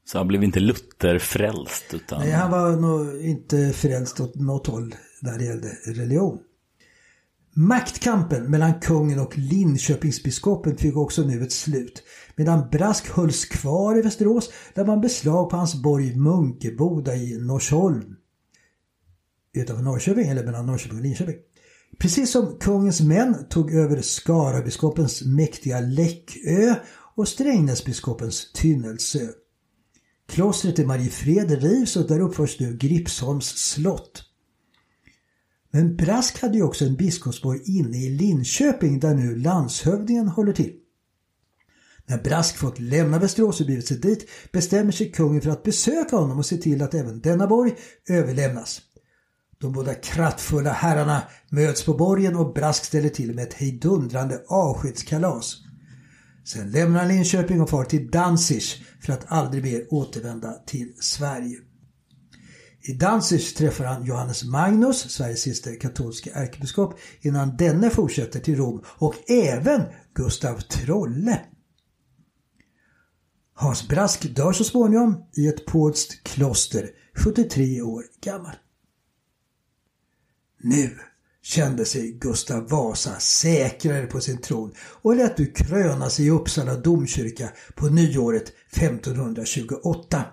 Så 0.06 0.18
han 0.18 0.28
blev 0.28 0.44
inte 0.44 0.60
Luther-frälst? 0.60 1.94
Utan... 1.94 2.20
Nej, 2.20 2.32
han 2.32 2.52
var 2.52 2.72
nog 2.72 3.22
inte 3.22 3.74
frälst 3.74 4.20
åt 4.20 4.36
något 4.36 4.68
håll 4.68 4.96
när 5.22 5.38
det 5.38 5.46
gällde 5.46 5.68
religion. 5.86 6.40
Maktkampen 7.56 8.52
mellan 8.52 8.80
kungen 8.80 9.20
och 9.20 9.38
Linköpingsbiskopen 9.38 10.78
fick 10.78 10.98
också 10.98 11.22
nu 11.22 11.44
ett 11.44 11.52
slut. 11.52 12.04
Medan 12.36 12.70
Brask 12.72 13.10
hölls 13.10 13.46
kvar 13.46 13.98
i 13.98 14.02
Västerås 14.02 14.52
där 14.74 14.86
man 14.86 15.02
beslag 15.02 15.50
på 15.50 15.58
hans 15.58 15.82
borg 15.82 16.16
Munkeboda 16.16 17.16
i 17.16 17.38
Norsholm. 17.38 18.16
Utanför 19.54 19.84
Norrköping, 19.84 20.28
eller 20.28 20.44
mellan 20.44 20.66
Norrköping 20.66 20.98
och 20.98 21.04
Linköping. 21.04 21.36
Precis 21.98 22.32
som 22.32 22.58
kungens 22.60 23.02
män 23.02 23.46
tog 23.50 23.74
över 23.74 24.02
Skarabiskopens 24.02 25.22
mäktiga 25.22 25.80
Läckö 25.80 26.76
och 27.16 27.28
Strängnäsbiskopens 27.28 28.52
Tynnelsö. 28.54 29.28
Klostret 30.28 30.80
i 30.80 30.86
Mariefred 30.86 31.52
rivs 31.52 31.96
och 31.96 32.08
där 32.08 32.20
uppförs 32.20 32.60
nu 32.60 32.78
Gripsholms 32.78 33.46
slott. 33.46 34.24
Men 35.72 35.96
Brask 35.96 36.42
hade 36.42 36.58
ju 36.58 36.64
också 36.64 36.86
en 36.86 36.96
biskopsborg 36.96 37.62
inne 37.66 37.98
i 37.98 38.10
Linköping 38.10 39.00
där 39.00 39.16
nu 39.16 39.36
landshövdingen 39.36 40.28
håller 40.28 40.54
till. 40.54 40.74
När 42.06 42.24
Brask 42.24 42.58
fått 42.58 42.80
lämna 42.80 43.20
Västerås 43.20 43.60
och 43.60 43.66
blivit 43.66 43.88
sig 43.88 43.98
dit 43.98 44.30
bestämmer 44.52 44.92
sig 44.92 45.12
kungen 45.12 45.42
för 45.42 45.50
att 45.50 45.64
besöka 45.64 46.16
honom 46.16 46.38
och 46.38 46.46
se 46.46 46.58
till 46.58 46.82
att 46.82 46.94
även 46.94 47.22
denna 47.22 47.48
borg 47.48 47.76
överlämnas. 48.10 48.82
De 49.64 49.72
båda 49.72 49.94
kraftfulla 49.94 50.72
herrarna 50.72 51.24
möts 51.50 51.86
på 51.86 51.94
borgen 51.94 52.36
och 52.36 52.54
Brask 52.54 52.86
ställer 52.86 53.10
till 53.10 53.36
med 53.36 53.44
ett 53.44 53.54
hejdundrande 53.54 54.42
avskedskalas. 54.48 55.56
Sen 56.46 56.72
lämnar 56.72 57.00
han 57.00 57.08
Linköping 57.08 57.62
och 57.62 57.70
far 57.70 57.86
till 57.86 58.12
Danzig 58.12 58.64
för 59.02 59.14
att 59.14 59.26
aldrig 59.28 59.64
mer 59.64 59.88
återvända 59.90 60.54
till 60.66 60.94
Sverige. 61.00 61.58
I 62.82 62.94
Danzig 62.94 63.56
träffar 63.56 63.86
han 63.86 64.06
Johannes 64.06 64.44
Magnus, 64.44 65.12
Sveriges 65.12 65.42
sista 65.42 65.76
katolska 65.76 66.32
ärkebiskop, 66.34 67.00
innan 67.22 67.58
denne 67.58 67.90
fortsätter 67.90 68.40
till 68.40 68.56
Rom 68.56 68.84
och 68.88 69.16
även 69.30 69.82
Gustav 70.14 70.60
Trolle. 70.60 71.42
Hans 73.54 73.88
Brask 73.88 74.36
dör 74.36 74.52
så 74.52 74.64
småningom 74.64 75.26
i 75.38 75.48
ett 75.48 75.66
polskt 75.66 76.24
kloster, 76.24 76.90
73 77.16 77.82
år 77.82 78.04
gammal. 78.22 78.56
Nu 80.64 80.90
kände 81.42 81.86
sig 81.86 82.12
Gustav 82.12 82.70
Vasa 82.70 83.20
säkrare 83.20 84.06
på 84.06 84.20
sin 84.20 84.38
tron 84.38 84.74
och 85.02 85.16
lät 85.16 85.38
du 85.38 85.46
kröna 85.46 86.10
sig 86.10 86.26
i 86.26 86.30
Uppsala 86.30 86.76
domkyrka 86.76 87.50
på 87.76 87.88
nyåret 87.88 88.54
1528. 88.72 90.24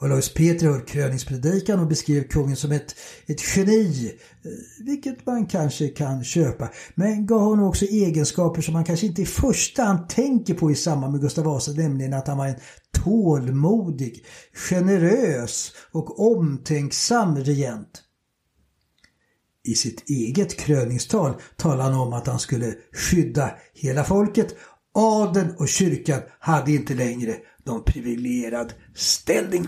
Olaus 0.00 0.34
Petri 0.34 0.68
höll 0.68 0.80
kröningspredikan 0.80 1.80
och 1.80 1.86
beskrev 1.86 2.28
kungen 2.28 2.56
som 2.56 2.72
ett, 2.72 2.94
ett 3.26 3.56
geni, 3.56 4.12
eh, 4.44 4.84
vilket 4.84 5.26
man 5.26 5.46
kanske 5.46 5.88
kan 5.88 6.24
köpa, 6.24 6.68
men 6.94 7.26
gav 7.26 7.40
honom 7.40 7.64
också 7.64 7.84
egenskaper 7.84 8.62
som 8.62 8.74
man 8.74 8.84
kanske 8.84 9.06
inte 9.06 9.22
i 9.22 9.26
första 9.26 9.82
hand 9.82 10.08
tänker 10.08 10.54
på 10.54 10.70
i 10.70 10.74
samband 10.74 11.12
med 11.12 11.20
Gustav 11.20 11.44
Vasa, 11.44 11.72
nämligen 11.72 12.14
att 12.14 12.28
han 12.28 12.38
var 12.38 12.46
en 12.46 12.60
tålmodig, 13.04 14.24
generös 14.70 15.72
och 15.92 16.32
omtänksam 16.32 17.36
regent. 17.36 18.02
I 19.64 19.74
sitt 19.74 20.10
eget 20.10 20.58
kröningstal 20.58 21.34
talar 21.56 21.84
han 21.84 21.94
om 21.94 22.12
att 22.12 22.26
han 22.26 22.38
skulle 22.38 22.74
skydda 22.92 23.50
hela 23.74 24.04
folket. 24.04 24.56
Adeln 24.94 25.54
och 25.58 25.68
kyrkan 25.68 26.20
hade 26.38 26.72
inte 26.72 26.94
längre 26.94 27.36
någon 27.64 27.84
privilegierad 27.84 28.74
ställning. 28.94 29.66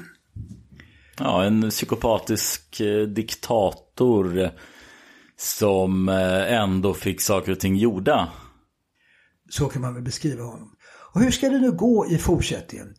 Ja, 1.19 1.45
en 1.45 1.71
psykopatisk 1.71 2.81
eh, 2.81 3.03
diktator 3.03 4.51
som 5.37 6.09
eh, 6.09 6.53
ändå 6.53 6.95
fick 6.95 7.21
saker 7.21 7.53
och 7.53 7.61
ting 7.61 7.77
gjorda. 7.77 8.29
Så 9.51 9.69
kan 9.69 9.83
man 9.83 9.95
väl 9.95 10.03
beskriva 10.03 10.45
honom. 10.45 10.71
Och 11.15 11.21
hur 11.21 11.31
ska 11.31 11.49
det 11.49 11.59
nu 11.59 11.73
gå 11.73 12.07
i 12.11 12.19
fortsättningen? 12.19 12.95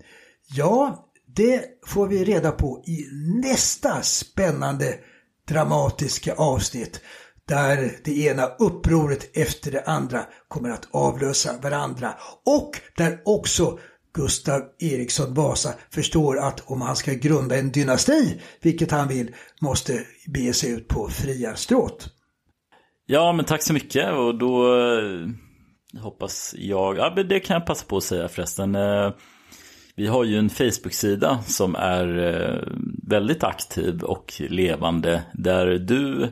Ja, 0.55 1.10
det 1.36 1.63
får 1.86 2.08
vi 2.08 2.23
reda 2.23 2.51
på 2.51 2.84
i 2.88 3.05
nästa 3.43 4.01
spännande 4.01 4.99
dramatiska 5.47 6.34
avsnitt 6.36 7.01
där 7.47 7.91
det 8.03 8.17
ena 8.17 8.45
upproret 8.45 9.38
efter 9.38 9.71
det 9.71 9.84
andra 9.84 10.25
kommer 10.47 10.69
att 10.69 10.88
avlösa 10.91 11.58
varandra 11.62 12.13
och 12.45 12.71
där 12.97 13.19
också 13.25 13.79
Gustav 14.13 14.62
Eriksson 14.79 15.34
Vasa 15.34 15.73
förstår 15.91 16.39
att 16.39 16.63
om 16.65 16.81
han 16.81 16.95
ska 16.95 17.13
grunda 17.13 17.60
en 17.60 17.71
dynasti, 17.71 18.41
vilket 18.62 18.91
han 18.91 19.08
vill, 19.08 19.36
måste 19.62 20.05
bege 20.27 20.53
sig 20.53 20.71
ut 20.71 20.88
på 20.88 21.10
friarstråt. 21.10 22.08
Ja, 23.05 23.34
men 23.34 23.46
tack 23.46 23.63
så 23.63 23.73
mycket 23.73 24.13
och 24.13 24.37
då 24.37 24.77
eh, 24.77 25.27
hoppas 26.02 26.56
jag, 26.58 26.98
ja 26.98 27.13
men 27.15 27.27
det 27.27 27.39
kan 27.39 27.54
jag 27.54 27.65
passa 27.65 27.85
på 27.85 27.98
att 27.98 28.04
säga 28.04 28.27
förresten. 28.27 28.75
Eh, 28.75 29.12
vi 29.98 30.08
har 30.08 30.23
ju 30.23 30.37
en 30.37 30.50
Facebook-sida 30.50 31.39
som 31.46 31.75
är 31.75 32.17
eh, 32.17 32.73
väldigt 33.08 33.43
aktiv 33.43 34.04
och 34.04 34.33
levande 34.50 35.23
där 35.33 35.65
du 35.65 36.29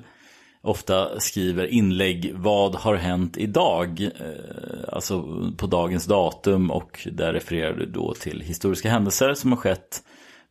ofta 0.62 1.20
skriver 1.20 1.66
inlägg 1.66 2.34
vad 2.36 2.76
har 2.76 2.96
hänt 2.96 3.38
idag? 3.38 4.02
Eh, 4.02 4.94
alltså 4.94 5.24
på 5.58 5.68
dagens 5.68 6.06
datum 6.06 6.72
och 6.72 7.08
där 7.12 7.34
refererar 7.34 7.74
du 7.74 7.86
då 7.86 8.14
till 8.14 8.42
historiska 8.42 8.90
händelser 8.90 9.34
som 9.34 9.52
har 9.52 9.58
skett 9.58 10.04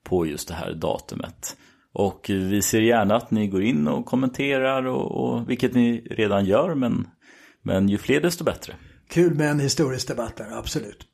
på 0.05 0.27
just 0.27 0.49
det 0.49 0.55
här 0.55 0.73
datumet. 0.73 1.57
Och 1.93 2.27
vi 2.29 2.63
ser 2.63 2.81
gärna 2.81 3.17
att 3.17 3.31
ni 3.31 3.47
går 3.47 3.63
in 3.63 3.89
och 3.89 4.07
kommenterar, 4.07 4.87
och, 4.87 5.25
och, 5.25 5.51
vilket 5.51 5.75
ni 5.75 6.01
redan 6.11 6.45
gör, 6.45 6.75
men, 6.75 7.07
men 7.63 7.89
ju 7.89 7.99
fler 7.99 8.21
desto 8.21 8.45
bättre. 8.45 8.75
Kul 9.09 9.35
med 9.35 9.51
en 9.51 9.61
historisk 9.61 10.09
debatt 10.09 10.37
där, 10.37 10.59
absolut. 10.59 11.07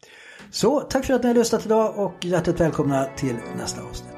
Så 0.50 0.80
tack 0.80 1.04
för 1.04 1.14
att 1.14 1.22
ni 1.22 1.28
har 1.28 1.34
lyssnat 1.34 1.66
idag 1.66 1.98
och 1.98 2.24
hjärtligt 2.24 2.60
välkomna 2.60 3.04
till 3.16 3.36
nästa 3.56 3.82
avsnitt. 3.82 4.17